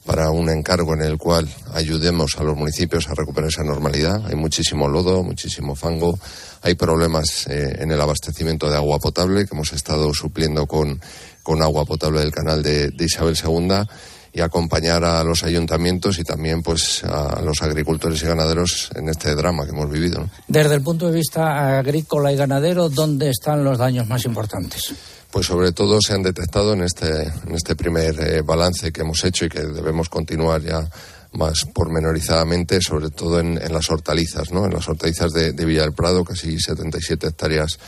para 0.05 0.29
un 0.29 0.49
encargo 0.49 0.93
en 0.93 1.01
el 1.01 1.17
cual 1.17 1.49
ayudemos 1.73 2.37
a 2.37 2.43
los 2.43 2.55
municipios 2.55 3.07
a 3.07 3.15
recuperar 3.15 3.49
esa 3.49 3.63
normalidad. 3.63 4.25
Hay 4.27 4.35
muchísimo 4.35 4.87
lodo, 4.87 5.23
muchísimo 5.23 5.75
fango, 5.75 6.19
hay 6.61 6.75
problemas 6.75 7.47
eh, 7.47 7.77
en 7.79 7.91
el 7.91 8.01
abastecimiento 8.01 8.69
de 8.69 8.77
agua 8.77 8.99
potable 8.99 9.45
que 9.45 9.55
hemos 9.55 9.73
estado 9.73 10.13
supliendo 10.13 10.67
con, 10.67 11.01
con 11.41 11.61
agua 11.61 11.85
potable 11.85 12.19
del 12.19 12.31
canal 12.31 12.61
de, 12.61 12.89
de 12.89 13.05
Isabel 13.05 13.35
II 13.43 13.87
y 14.33 14.41
acompañar 14.41 15.03
a 15.03 15.23
los 15.23 15.43
ayuntamientos 15.43 16.17
y 16.19 16.23
también 16.23 16.61
pues 16.63 17.03
a 17.03 17.41
los 17.41 17.61
agricultores 17.61 18.21
y 18.23 18.25
ganaderos 18.25 18.89
en 18.95 19.09
este 19.09 19.35
drama 19.35 19.65
que 19.65 19.71
hemos 19.71 19.89
vivido. 19.89 20.29
Desde 20.47 20.75
el 20.75 20.81
punto 20.81 21.07
de 21.07 21.13
vista 21.13 21.79
agrícola 21.79 22.31
y 22.31 22.35
ganadero, 22.35 22.89
¿dónde 22.89 23.29
están 23.29 23.63
los 23.63 23.77
daños 23.77 24.07
más 24.07 24.25
importantes? 24.25 24.93
Pues 25.29 25.47
sobre 25.47 25.71
todo 25.71 25.99
se 26.01 26.13
han 26.13 26.23
detectado 26.23 26.73
en 26.73 26.83
este, 26.83 27.23
en 27.23 27.55
este 27.55 27.75
primer 27.75 28.19
eh, 28.19 28.41
balance 28.41 28.91
que 28.91 29.01
hemos 29.01 29.23
hecho 29.23 29.45
y 29.45 29.49
que 29.49 29.61
debemos 29.61 30.09
continuar 30.09 30.61
ya 30.61 30.89
más 31.33 31.65
pormenorizadamente, 31.73 32.81
sobre 32.81 33.09
todo 33.09 33.39
en, 33.39 33.55
las 33.71 33.89
hortalizas, 33.89 34.51
¿no? 34.51 34.65
En 34.65 34.73
las 34.73 34.87
hortalizas 34.87 35.31
de, 35.31 35.51
Villa 35.65 35.83
del 35.83 35.93
Prado, 35.93 36.25
casi 36.25 36.59
77 36.59 37.27
hectáreas 37.27 37.79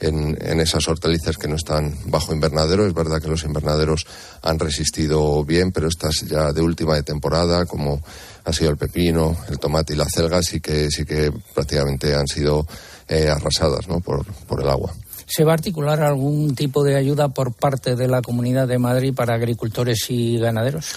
en, 0.00 0.60
esas 0.60 0.86
hortalizas 0.88 1.36
que 1.36 1.48
no 1.48 1.56
están 1.56 1.96
bajo 2.06 2.34
invernadero. 2.34 2.86
Es 2.86 2.94
verdad 2.94 3.20
que 3.20 3.28
los 3.28 3.44
invernaderos 3.44 4.06
han 4.42 4.58
resistido 4.58 5.44
bien, 5.44 5.70
pero 5.70 5.88
estas 5.88 6.22
ya 6.26 6.52
de 6.52 6.60
última 6.60 6.96
de 6.96 7.04
temporada, 7.04 7.66
como 7.66 8.02
ha 8.44 8.52
sido 8.52 8.70
el 8.70 8.76
pepino, 8.76 9.36
el 9.48 9.58
tomate 9.58 9.94
y 9.94 9.96
la 9.96 10.06
celga, 10.12 10.42
sí 10.42 10.60
que, 10.60 10.90
sí 10.90 11.04
que 11.04 11.32
prácticamente 11.54 12.14
han 12.14 12.26
sido 12.26 12.66
eh, 13.06 13.28
arrasadas 13.28 13.86
¿no? 13.88 14.00
por, 14.00 14.24
por 14.46 14.60
el 14.60 14.68
agua. 14.68 14.92
¿Se 15.28 15.44
va 15.44 15.52
a 15.52 15.54
articular 15.54 16.00
algún 16.00 16.54
tipo 16.54 16.82
de 16.82 16.96
ayuda 16.96 17.28
por 17.28 17.52
parte 17.52 17.96
de 17.96 18.08
la 18.08 18.22
Comunidad 18.22 18.66
de 18.66 18.78
Madrid 18.78 19.12
para 19.14 19.34
agricultores 19.34 20.06
y 20.08 20.38
ganaderos? 20.38 20.94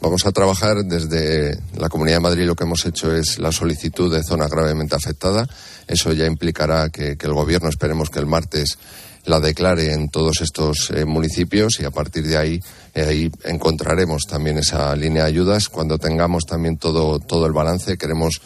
Vamos 0.00 0.24
a 0.24 0.30
trabajar 0.30 0.84
desde 0.84 1.58
la 1.76 1.88
Comunidad 1.88 2.18
de 2.18 2.22
Madrid. 2.22 2.46
Lo 2.46 2.54
que 2.54 2.62
hemos 2.62 2.86
hecho 2.86 3.12
es 3.12 3.40
la 3.40 3.50
solicitud 3.50 4.14
de 4.14 4.22
zona 4.22 4.46
gravemente 4.46 4.94
afectada. 4.94 5.48
Eso 5.88 6.12
ya 6.12 6.26
implicará 6.26 6.90
que, 6.90 7.16
el 7.20 7.32
Gobierno, 7.32 7.68
esperemos 7.68 8.08
que 8.08 8.20
el 8.20 8.26
martes, 8.26 8.78
la 9.24 9.40
declare 9.40 9.92
en 9.92 10.10
todos 10.10 10.40
estos 10.42 10.90
eh, 10.90 11.04
municipios 11.04 11.80
y 11.80 11.84
a 11.84 11.90
partir 11.90 12.24
de 12.24 12.36
ahí, 12.36 12.60
eh, 12.94 13.02
ahí 13.02 13.30
encontraremos 13.44 14.22
también 14.28 14.58
esa 14.58 14.94
línea 14.94 15.24
de 15.24 15.28
ayudas. 15.28 15.68
Cuando 15.68 15.98
tengamos 15.98 16.44
también 16.44 16.76
todo, 16.76 17.18
todo 17.18 17.46
el 17.46 17.52
balance, 17.52 17.98
queremos 17.98 18.40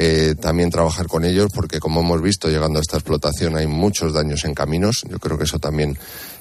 eh, 0.00 0.36
también 0.40 0.70
trabajar 0.70 1.08
con 1.08 1.24
ellos 1.24 1.50
porque 1.52 1.80
como 1.80 2.02
hemos 2.02 2.22
visto 2.22 2.48
llegando 2.48 2.78
a 2.78 2.82
esta 2.82 2.98
explotación 2.98 3.56
hay 3.56 3.66
muchos 3.66 4.12
daños 4.12 4.44
en 4.44 4.54
caminos. 4.54 5.02
Yo 5.10 5.18
creo 5.18 5.36
que 5.36 5.42
eso 5.42 5.58
también 5.58 5.98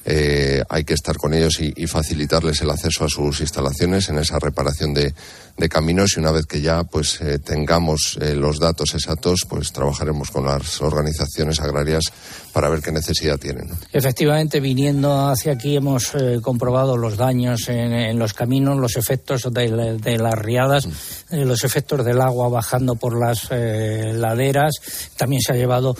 eh, 0.10 0.64
hay 0.70 0.86
que 0.86 0.94
estar 0.94 1.18
con 1.18 1.34
ellos 1.34 1.60
y, 1.60 1.86
facilitarles 1.88 2.62
el 2.62 2.70
acceso 2.70 3.04
a 3.04 3.10
sus 3.10 3.42
instalaciones 3.42 4.08
en 4.08 4.18
esa 4.18 4.40
reparación 4.40 4.94
de, 4.94 5.14
caminos 5.70 6.14
y 6.16 6.20
una 6.20 6.32
vez 6.32 6.46
que 6.46 6.62
ya 6.62 6.84
pues 6.84 7.20
eh, 7.20 7.40
tengamos 7.40 8.18
eh, 8.22 8.36
los 8.36 8.60
datos 8.60 8.94
exactos 8.94 9.42
pues 9.50 9.74
trabajaremos 9.74 10.30
con 10.30 10.46
las 10.46 10.82
organizaciones 10.82 11.60
agrarias 11.60 12.04
para 12.54 12.70
ver 12.70 12.82
qué 12.82 12.92
necesidad 12.92 13.38
tienen. 13.38 13.70
Efectivamente, 13.92 14.60
viniendo 14.60 15.28
hacia 15.28 15.54
aquí 15.54 15.76
hemos 15.76 16.14
comprobado 16.42 16.96
los 16.96 17.18
daños 17.18 17.68
en, 17.70 18.18
los 18.20 18.34
caminos, 18.34 18.78
los 18.78 18.96
efectos 18.98 19.50
de, 19.52 20.18
las 20.18 20.36
riadas, 20.36 20.88
mm. 20.88 21.42
los 21.42 21.64
efectos 21.64 22.06
del 22.06 22.22
agua 22.22 22.50
bajando 22.50 22.96
por 22.96 23.20
las 23.20 23.50
laderas. 23.50 24.76
También 25.18 25.42
se 25.42 25.54
ha 25.54 25.56
llevado 25.56 25.96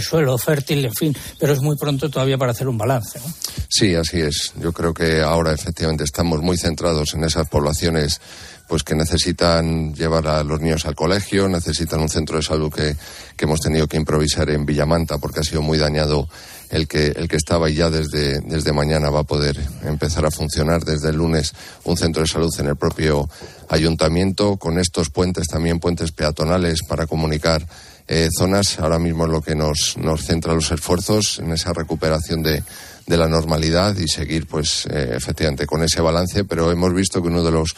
suelo 0.00 0.36
fértil, 0.38 0.84
en 0.84 0.94
fin, 0.94 1.16
pero 1.38 1.52
es 1.52 1.60
muy 1.60 1.76
pronto 1.76 2.10
todavía 2.10 2.38
para 2.38 2.52
hacer 2.52 2.68
un 2.68 2.78
balance. 2.78 3.20
Sí, 3.68 3.94
así 3.94 4.20
es. 4.20 4.52
Yo 4.60 4.72
creo 4.72 4.94
que 4.94 5.20
ahora 5.20 5.52
efectivamente 5.52 6.04
estamos 6.04 6.40
muy 6.42 6.56
centrados 6.56 7.14
en 7.14 7.24
esas 7.24 7.48
poblaciones 7.48 8.20
pues 8.68 8.82
que 8.82 8.94
necesitan 8.94 9.94
llevar 9.94 10.26
a 10.26 10.42
los 10.42 10.60
niños 10.60 10.86
al 10.86 10.94
colegio, 10.94 11.48
necesitan 11.48 12.00
un 12.00 12.08
centro 12.08 12.38
de 12.38 12.42
salud 12.42 12.72
que, 12.72 12.96
hemos 13.38 13.60
tenido 13.60 13.86
que 13.86 13.98
improvisar 13.98 14.48
en 14.48 14.64
Villamanta 14.64 15.18
porque 15.18 15.40
ha 15.40 15.42
sido 15.42 15.60
muy 15.60 15.76
dañado 15.76 16.26
el 16.70 16.88
que, 16.88 17.08
el 17.08 17.28
que 17.28 17.36
estaba 17.36 17.68
y 17.68 17.74
ya 17.74 17.90
desde, 17.90 18.40
desde 18.40 18.72
mañana 18.72 19.10
va 19.10 19.20
a 19.20 19.24
poder 19.24 19.60
empezar 19.84 20.24
a 20.24 20.30
funcionar 20.30 20.82
desde 20.82 21.10
el 21.10 21.16
lunes 21.16 21.52
un 21.84 21.98
centro 21.98 22.22
de 22.22 22.28
salud 22.28 22.50
en 22.58 22.68
el 22.68 22.76
propio 22.76 23.28
ayuntamiento 23.68 24.56
con 24.56 24.78
estos 24.78 25.10
puentes 25.10 25.46
también 25.46 25.78
puentes 25.78 26.12
peatonales 26.12 26.80
para 26.88 27.06
comunicar 27.06 27.66
eh, 28.08 28.28
zonas. 28.36 28.78
Ahora 28.78 28.98
mismo 28.98 29.24
es 29.24 29.30
lo 29.30 29.40
que 29.40 29.54
nos, 29.54 29.96
nos 29.96 30.24
centra 30.24 30.54
los 30.54 30.70
esfuerzos 30.70 31.38
en 31.38 31.52
esa 31.52 31.72
recuperación 31.72 32.42
de, 32.42 32.62
de 33.06 33.16
la 33.16 33.28
normalidad 33.28 33.96
y 33.96 34.08
seguir, 34.08 34.46
pues, 34.46 34.86
eh, 34.86 35.12
efectivamente, 35.14 35.66
con 35.66 35.82
ese 35.82 36.00
balance. 36.00 36.44
Pero 36.44 36.70
hemos 36.70 36.94
visto 36.94 37.20
que 37.20 37.28
uno 37.28 37.42
de 37.42 37.52
los 37.52 37.74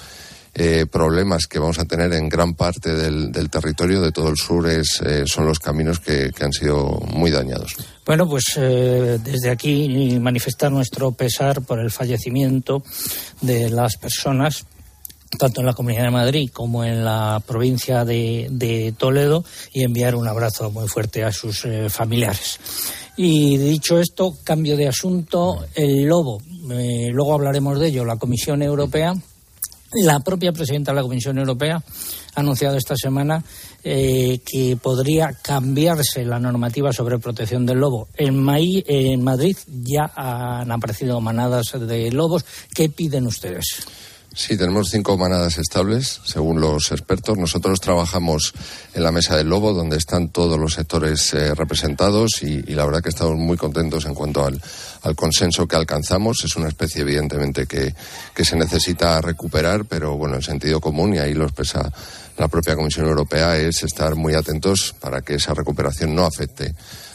eh, 0.55 0.87
problemas 0.91 1.47
que 1.47 1.59
vamos 1.59 1.79
a 1.79 1.85
tener 1.85 2.13
en 2.15 2.29
gran 2.29 2.55
parte 2.55 2.95
del, 2.95 3.51
territorio 3.51 4.01
de 4.01 4.13
todo 4.13 4.29
el 4.31 4.37
sur 4.37 4.69
es, 4.69 5.01
eh, 5.05 5.25
son 5.27 5.47
los 5.47 5.59
caminos 5.59 6.01
que, 6.01 6.31
han 6.41 6.53
sido 6.53 7.01
muy 7.13 7.31
dañados. 7.31 7.77
Bueno, 8.07 8.29
pues 8.29 8.45
desde 8.57 9.51
aquí 9.51 10.19
manifestar 10.21 10.71
nuestro 10.71 11.13
pesar 11.13 11.61
por 11.63 11.81
el 11.81 11.91
fallecimiento 11.91 12.83
de 13.43 13.69
las 13.69 13.97
personas 13.97 14.65
tanto 15.39 15.61
en 15.61 15.67
la 15.67 15.75
Comunidad 15.75 16.05
de 16.05 16.11
Madrid 16.11 16.51
como 16.53 16.85
en 16.85 17.05
la 17.05 17.43
provincia 17.47 18.05
de, 18.05 18.95
Toledo 18.97 19.45
y 19.73 19.83
enviar 19.83 20.15
un 20.15 20.29
abrazo 20.29 20.71
muy 20.71 20.89
fuerte 20.89 21.25
a 21.25 21.33
sus 21.33 21.67
familiares. 21.89 22.59
Y 23.17 23.57
dicho 23.57 23.99
esto, 23.99 24.37
cambio 24.45 24.77
de 24.77 24.89
asunto, 24.89 25.67
el 25.75 26.05
lobo. 26.05 26.43
Eh, 26.71 27.09
luego 27.11 27.33
hablaremos 27.33 27.81
de 27.81 27.89
ello. 27.89 28.05
La 28.05 28.17
Comisión 28.17 28.63
Europea, 28.63 29.15
la 30.03 30.21
propia 30.21 30.53
presidenta 30.53 30.93
de 30.93 30.97
la 30.97 31.03
Comisión 31.03 31.39
Europea 31.39 31.77
ha 32.35 32.41
anunciado 32.41 32.77
esta 32.77 32.95
semana 32.95 33.43
eh, 33.83 34.41
que 34.45 34.77
podría 34.77 35.33
cambiarse 35.33 36.27
la 36.27 36.39
normativa 36.39 36.93
sobre 36.93 37.19
protección 37.19 37.65
del 37.65 37.79
lobo. 37.79 38.09
En, 38.19 38.47
en 38.49 39.25
Madrid 39.25 39.57
ya 39.67 40.13
han 40.15 40.71
aparecido 40.71 41.19
manadas 41.23 41.73
de 41.73 42.11
lobos. 42.11 42.45
¿Qué 42.75 42.91
piden 42.91 43.27
ustedes? 43.27 43.87
Sí, 44.39 44.59
tenemos 44.59 44.91
cinco 44.91 45.17
manadas 45.17 45.57
estables, 45.57 46.21
según 46.27 46.61
los 46.61 46.93
expertos. 46.93 47.39
Nosotros 47.39 47.81
trabajamos 47.81 48.53
en 48.93 49.03
la 49.03 49.11
Mesa 49.11 49.35
del 49.35 49.49
Lobo, 49.49 49.73
donde 49.73 49.97
están 49.97 50.29
todos 50.29 50.59
los 50.59 50.75
sectores 50.75 51.33
eh, 51.33 51.55
representados 51.55 52.43
y, 52.43 52.61
la 52.75 52.85
verdad 52.85 53.01
que 53.01 53.09
estamos 53.09 53.37
muy 53.37 53.57
contentos 53.57 54.05
en 54.05 54.13
cuanto 54.13 54.45
al, 54.45 54.61
consenso 55.17 55.67
que 55.67 55.77
alcanzamos. 55.77 56.45
Es 56.45 56.55
una 56.55 56.69
especie, 56.69 57.01
evidentemente, 57.01 57.67
que, 57.67 57.95
se 58.45 58.57
necesita 58.57 59.23
recuperar, 59.23 59.87
pero 59.87 60.19
bueno, 60.19 60.35
en 60.35 60.43
sentido 60.43 60.83
común, 60.83 61.15
y 61.15 61.19
ahí 61.19 61.33
lo 61.33 61.45
expresa 61.45 61.91
la 62.37 62.49
propia 62.49 62.77
Comisión 62.77 63.07
Europea, 63.07 63.57
es 63.57 63.85
estar 63.85 64.17
muy 64.17 64.35
atentos 64.35 64.95
para 65.01 65.23
que 65.23 65.37
esa 65.37 65.55
recuperación 65.55 66.15
no 66.15 66.27
afecte 66.27 66.75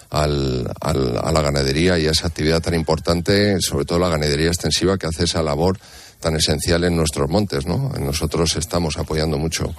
al, 0.09 0.67
a 0.81 1.31
la 1.31 1.41
ganadería 1.41 1.99
y 1.99 2.07
a 2.07 2.11
esa 2.11 2.25
actividad 2.25 2.63
tan 2.63 2.73
importante, 2.73 3.61
sobre 3.61 3.85
todo 3.85 3.99
la 3.99 4.09
ganadería 4.09 4.47
extensiva 4.47 4.97
que 4.97 5.05
hace 5.05 5.25
esa 5.25 5.43
labor 5.43 5.77
tan 6.21 6.35
esencial 6.35 6.85
en 6.85 6.95
nuestros 6.95 7.29
montes, 7.29 7.65
¿no? 7.65 7.91
Nosotros 7.99 8.55
estamos 8.55 8.97
apoyando 8.97 9.37
mucho 9.37 9.73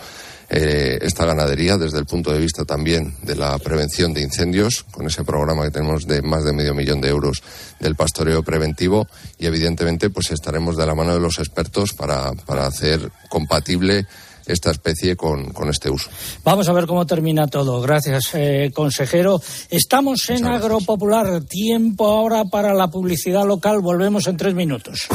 eh, 0.50 0.98
esta 1.00 1.24
ganadería 1.24 1.78
desde 1.78 1.98
el 1.98 2.04
punto 2.04 2.30
de 2.30 2.38
vista 2.38 2.66
también 2.66 3.14
de 3.22 3.36
la 3.36 3.56
prevención 3.58 4.12
de 4.12 4.20
incendios, 4.20 4.84
con 4.90 5.06
ese 5.06 5.24
programa 5.24 5.64
que 5.64 5.70
tenemos 5.70 6.06
de 6.06 6.20
más 6.20 6.44
de 6.44 6.52
medio 6.52 6.74
millón 6.74 7.00
de 7.00 7.08
euros 7.08 7.42
del 7.80 7.96
pastoreo 7.96 8.42
preventivo 8.42 9.08
y 9.38 9.46
evidentemente 9.46 10.10
pues 10.10 10.30
estaremos 10.30 10.76
de 10.76 10.84
la 10.84 10.94
mano 10.94 11.14
de 11.14 11.20
los 11.20 11.38
expertos 11.38 11.94
para, 11.94 12.32
para 12.32 12.66
hacer 12.66 13.10
compatible 13.30 14.06
esta 14.46 14.70
especie 14.70 15.16
con, 15.16 15.52
este 15.68 15.90
uso. 15.90 16.10
Vamos 16.44 16.68
a 16.68 16.72
ver 16.72 16.86
cómo 16.86 17.06
termina 17.06 17.46
todo. 17.46 17.80
Gracias, 17.80 18.30
eh, 18.34 18.70
consejero. 18.74 19.40
Estamos 19.70 20.28
en 20.30 20.46
Agropopular. 20.46 21.42
Tiempo 21.44 22.06
ahora 22.06 22.44
para 22.44 22.74
la 22.74 22.88
publicidad 22.88 23.46
local. 23.46 23.80
Volvemos 23.80 24.26
en 24.26 24.36
tres 24.36 24.54
minutos. 24.54 25.08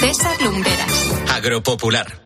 César 0.00 0.40
Lumberas. 0.42 1.12
Agropopular. 1.28 2.22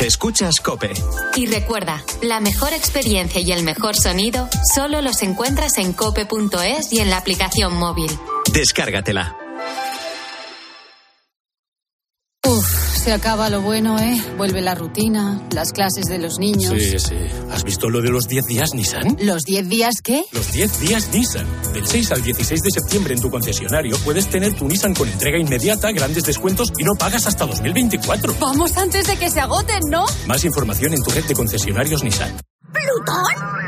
Escuchas 0.00 0.60
Cope. 0.60 0.92
Y 1.34 1.46
recuerda, 1.46 2.04
la 2.22 2.38
mejor 2.38 2.72
experiencia 2.72 3.40
y 3.40 3.50
el 3.50 3.64
mejor 3.64 3.96
sonido 3.96 4.48
solo 4.74 5.02
los 5.02 5.22
encuentras 5.22 5.76
en 5.78 5.92
cope.es 5.92 6.92
y 6.92 7.00
en 7.00 7.10
la 7.10 7.18
aplicación 7.18 7.74
móvil. 7.74 8.10
Descárgatela. 8.52 9.36
Se 13.08 13.14
acaba 13.14 13.48
lo 13.48 13.62
bueno, 13.62 13.98
¿eh? 13.98 14.22
Vuelve 14.36 14.60
la 14.60 14.74
rutina, 14.74 15.40
las 15.54 15.72
clases 15.72 16.04
de 16.10 16.18
los 16.18 16.38
niños. 16.38 16.74
Sí, 16.78 16.98
sí. 16.98 17.16
¿Has 17.50 17.64
visto 17.64 17.88
lo 17.88 18.02
de 18.02 18.10
los 18.10 18.28
10 18.28 18.44
días 18.44 18.74
Nissan? 18.74 19.16
¿Los 19.22 19.44
10 19.44 19.66
días 19.70 19.94
qué? 20.04 20.26
Los 20.30 20.52
10 20.52 20.80
días 20.80 21.08
Nissan. 21.10 21.46
Del 21.72 21.86
6 21.86 22.12
al 22.12 22.20
16 22.20 22.60
de 22.60 22.70
septiembre 22.70 23.14
en 23.14 23.22
tu 23.22 23.30
concesionario 23.30 23.96
puedes 24.04 24.28
tener 24.28 24.52
tu 24.52 24.68
Nissan 24.68 24.92
con 24.92 25.08
entrega 25.08 25.38
inmediata, 25.38 25.90
grandes 25.90 26.24
descuentos 26.24 26.70
y 26.76 26.84
no 26.84 26.96
pagas 26.96 27.26
hasta 27.26 27.46
2024. 27.46 28.34
Vamos 28.38 28.76
antes 28.76 29.06
de 29.06 29.16
que 29.16 29.30
se 29.30 29.40
agoten, 29.40 29.80
¿no? 29.90 30.04
Más 30.26 30.44
información 30.44 30.92
en 30.92 31.02
tu 31.02 31.10
red 31.10 31.24
de 31.24 31.34
concesionarios 31.34 32.04
Nissan. 32.04 32.36
¿Plutón? 32.74 33.67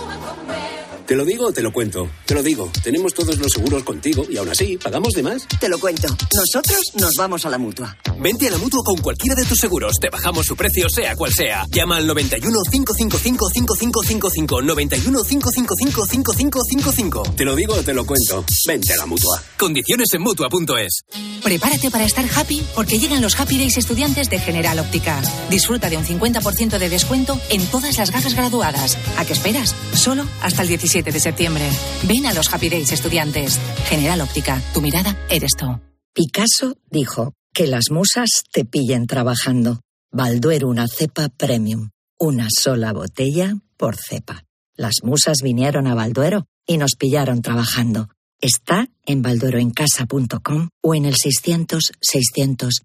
¿Te 1.05 1.15
lo 1.15 1.25
digo 1.25 1.47
o 1.47 1.51
te 1.51 1.61
lo 1.61 1.71
cuento? 1.71 2.09
Te 2.25 2.33
lo 2.33 2.43
digo. 2.43 2.71
Tenemos 2.83 3.13
todos 3.13 3.37
los 3.37 3.51
seguros 3.51 3.83
contigo 3.83 4.25
y 4.29 4.37
aún 4.37 4.49
así, 4.49 4.77
¿pagamos 4.77 5.13
de 5.13 5.23
más? 5.23 5.47
Te 5.59 5.69
lo 5.69 5.79
cuento. 5.79 6.07
Nosotros 6.35 6.79
nos 6.95 7.13
vamos 7.17 7.45
a 7.45 7.49
la 7.49 7.57
mutua. 7.57 7.97
Vente 8.19 8.47
a 8.47 8.51
la 8.51 8.57
mutua 8.57 8.81
con 8.83 8.97
cualquiera 8.97 9.35
de 9.35 9.45
tus 9.45 9.57
seguros. 9.57 9.93
Te 9.99 10.09
bajamos 10.09 10.45
su 10.45 10.55
precio, 10.55 10.89
sea 10.89 11.15
cual 11.15 11.31
sea. 11.33 11.65
Llama 11.69 11.97
al 11.97 12.07
91 12.07 12.57
555 12.69 13.49
5555. 13.49 14.61
91 14.61 15.23
555 15.23 16.05
5555. 16.05 17.23
Te 17.35 17.45
lo 17.45 17.55
digo 17.55 17.73
o 17.73 17.83
te 17.83 17.93
lo 17.93 18.05
cuento. 18.05 18.45
Vente 18.67 18.93
a 18.93 18.97
la 18.97 19.05
mutua. 19.05 19.41
Condiciones 19.57 20.13
en 20.13 20.21
mutua.es. 20.21 21.03
Prepárate 21.43 21.89
para 21.89 22.05
estar 22.05 22.25
happy 22.35 22.63
porque 22.75 22.99
llegan 22.99 23.21
los 23.21 23.39
Happy 23.39 23.57
Days 23.57 23.77
estudiantes 23.77 24.29
de 24.29 24.39
General 24.39 24.77
Óptica. 24.79 25.21
Disfruta 25.49 25.89
de 25.89 25.97
un 25.97 26.05
50% 26.05 26.77
de 26.77 26.89
descuento 26.89 27.39
en 27.49 27.65
todas 27.67 27.97
las 27.97 28.11
gafas 28.11 28.35
graduadas. 28.35 28.97
¿A 29.17 29.25
qué 29.25 29.33
esperas? 29.33 29.75
Solo 29.93 30.25
hasta 30.41 30.61
el 30.61 30.67
17 30.67 30.90
de 30.91 31.19
septiembre. 31.19 31.63
Ven 32.03 32.25
a 32.25 32.33
los 32.33 32.53
Happy 32.53 32.67
Days 32.67 32.91
estudiantes. 32.91 33.57
General 33.85 34.19
Óptica, 34.19 34.61
tu 34.73 34.81
mirada 34.81 35.17
eres 35.29 35.51
tú. 35.57 35.79
Picasso 36.13 36.75
dijo 36.89 37.31
que 37.53 37.65
las 37.65 37.91
musas 37.91 38.43
te 38.51 38.65
pillen 38.65 39.07
trabajando. 39.07 39.79
Balduero 40.11 40.67
una 40.67 40.87
cepa 40.87 41.29
premium. 41.29 41.91
Una 42.19 42.47
sola 42.53 42.91
botella 42.91 43.55
por 43.77 43.95
cepa. 43.95 44.43
Las 44.75 44.95
musas 45.03 45.37
vinieron 45.41 45.87
a 45.87 45.95
Balduero 45.95 46.45
y 46.67 46.77
nos 46.77 46.95
pillaron 46.99 47.41
trabajando. 47.41 48.09
Está 48.41 48.87
en 49.05 49.21
baldueroencasa.com 49.21 50.69
o 50.81 50.95
en 50.95 51.05
el 51.05 51.15
600 51.15 51.91
600 52.01 52.81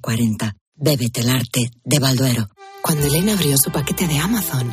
040. 0.00 0.54
Bébete 0.76 1.22
el 1.22 1.30
arte 1.30 1.72
de 1.82 1.98
Balduero. 1.98 2.48
Cuando 2.82 3.08
Elena 3.08 3.32
abrió 3.32 3.56
su 3.58 3.72
paquete 3.72 4.06
de 4.06 4.18
Amazon, 4.18 4.72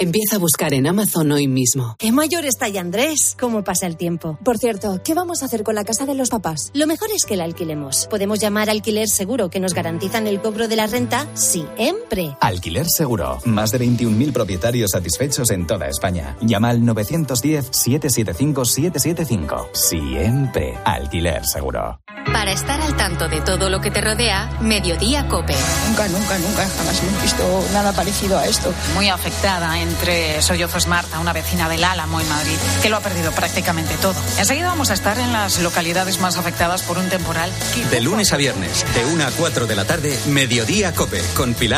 Empieza 0.00 0.36
a 0.36 0.38
buscar 0.38 0.72
en 0.72 0.86
Amazon 0.86 1.30
hoy 1.30 1.46
mismo. 1.46 1.94
Qué 1.98 2.10
mayor 2.10 2.46
está 2.46 2.66
ya 2.68 2.80
Andrés. 2.80 3.36
¿Cómo 3.38 3.62
pasa 3.62 3.86
el 3.86 3.98
tiempo? 3.98 4.38
Por 4.42 4.56
cierto, 4.56 4.98
¿qué 5.04 5.12
vamos 5.12 5.42
a 5.42 5.44
hacer 5.44 5.62
con 5.62 5.74
la 5.74 5.84
casa 5.84 6.06
de 6.06 6.14
los 6.14 6.30
papás? 6.30 6.70
Lo 6.72 6.86
mejor 6.86 7.10
es 7.14 7.26
que 7.26 7.36
la 7.36 7.44
alquilemos. 7.44 8.06
Podemos 8.06 8.40
llamar 8.40 8.70
alquiler 8.70 9.10
seguro 9.10 9.50
que 9.50 9.60
nos 9.60 9.74
garantizan 9.74 10.26
el 10.26 10.40
cobro 10.40 10.68
de 10.68 10.76
la 10.76 10.86
renta 10.86 11.26
siempre. 11.34 12.34
Alquiler 12.40 12.86
seguro. 12.88 13.40
Más 13.44 13.72
de 13.72 13.80
21.000 13.80 14.32
propietarios 14.32 14.92
satisfechos 14.92 15.50
en 15.50 15.66
toda 15.66 15.86
España. 15.88 16.34
Llama 16.40 16.70
al 16.70 16.80
910-775-775. 16.80 19.68
Siempre. 19.74 20.78
Alquiler 20.82 21.44
seguro. 21.44 22.00
Para 22.32 22.52
estar 22.52 22.80
al 22.80 22.96
tanto 22.96 23.28
de 23.28 23.40
todo 23.40 23.68
lo 23.68 23.80
que 23.80 23.90
te 23.90 24.00
rodea, 24.00 24.48
Mediodía 24.60 25.26
Cope. 25.26 25.54
Nunca, 25.88 26.06
nunca, 26.08 26.38
nunca, 26.38 26.68
jamás 26.68 27.02
hemos 27.02 27.22
visto 27.22 27.42
nada 27.72 27.92
parecido 27.92 28.38
a 28.38 28.46
esto. 28.46 28.72
Muy 28.94 29.08
afectada 29.08 29.80
entre 29.90 30.40
Sollozos 30.40 30.86
Marta, 30.86 31.18
una 31.18 31.32
vecina 31.32 31.68
del 31.68 31.84
Álamo 31.84 32.20
en 32.20 32.28
Madrid, 32.28 32.56
que 32.82 32.88
lo 32.88 32.96
ha 32.96 33.00
perdido 33.00 33.32
prácticamente 33.32 33.94
todo. 33.96 34.14
Enseguida 34.38 34.68
vamos 34.68 34.90
a 34.90 34.94
estar 34.94 35.18
en 35.18 35.32
las 35.32 35.58
localidades 35.58 36.20
más 36.20 36.36
afectadas 36.36 36.82
por 36.82 36.98
un 36.98 37.08
temporal. 37.08 37.52
De 37.90 38.00
lunes 38.00 38.32
a 38.32 38.36
viernes, 38.36 38.84
de 38.94 39.04
1 39.04 39.26
a 39.26 39.30
4 39.30 39.66
de 39.66 39.74
la 39.74 39.84
tarde, 39.84 40.18
Mediodía 40.26 40.94
Cope, 40.94 41.20
con 41.34 41.54
Pilar. 41.54 41.68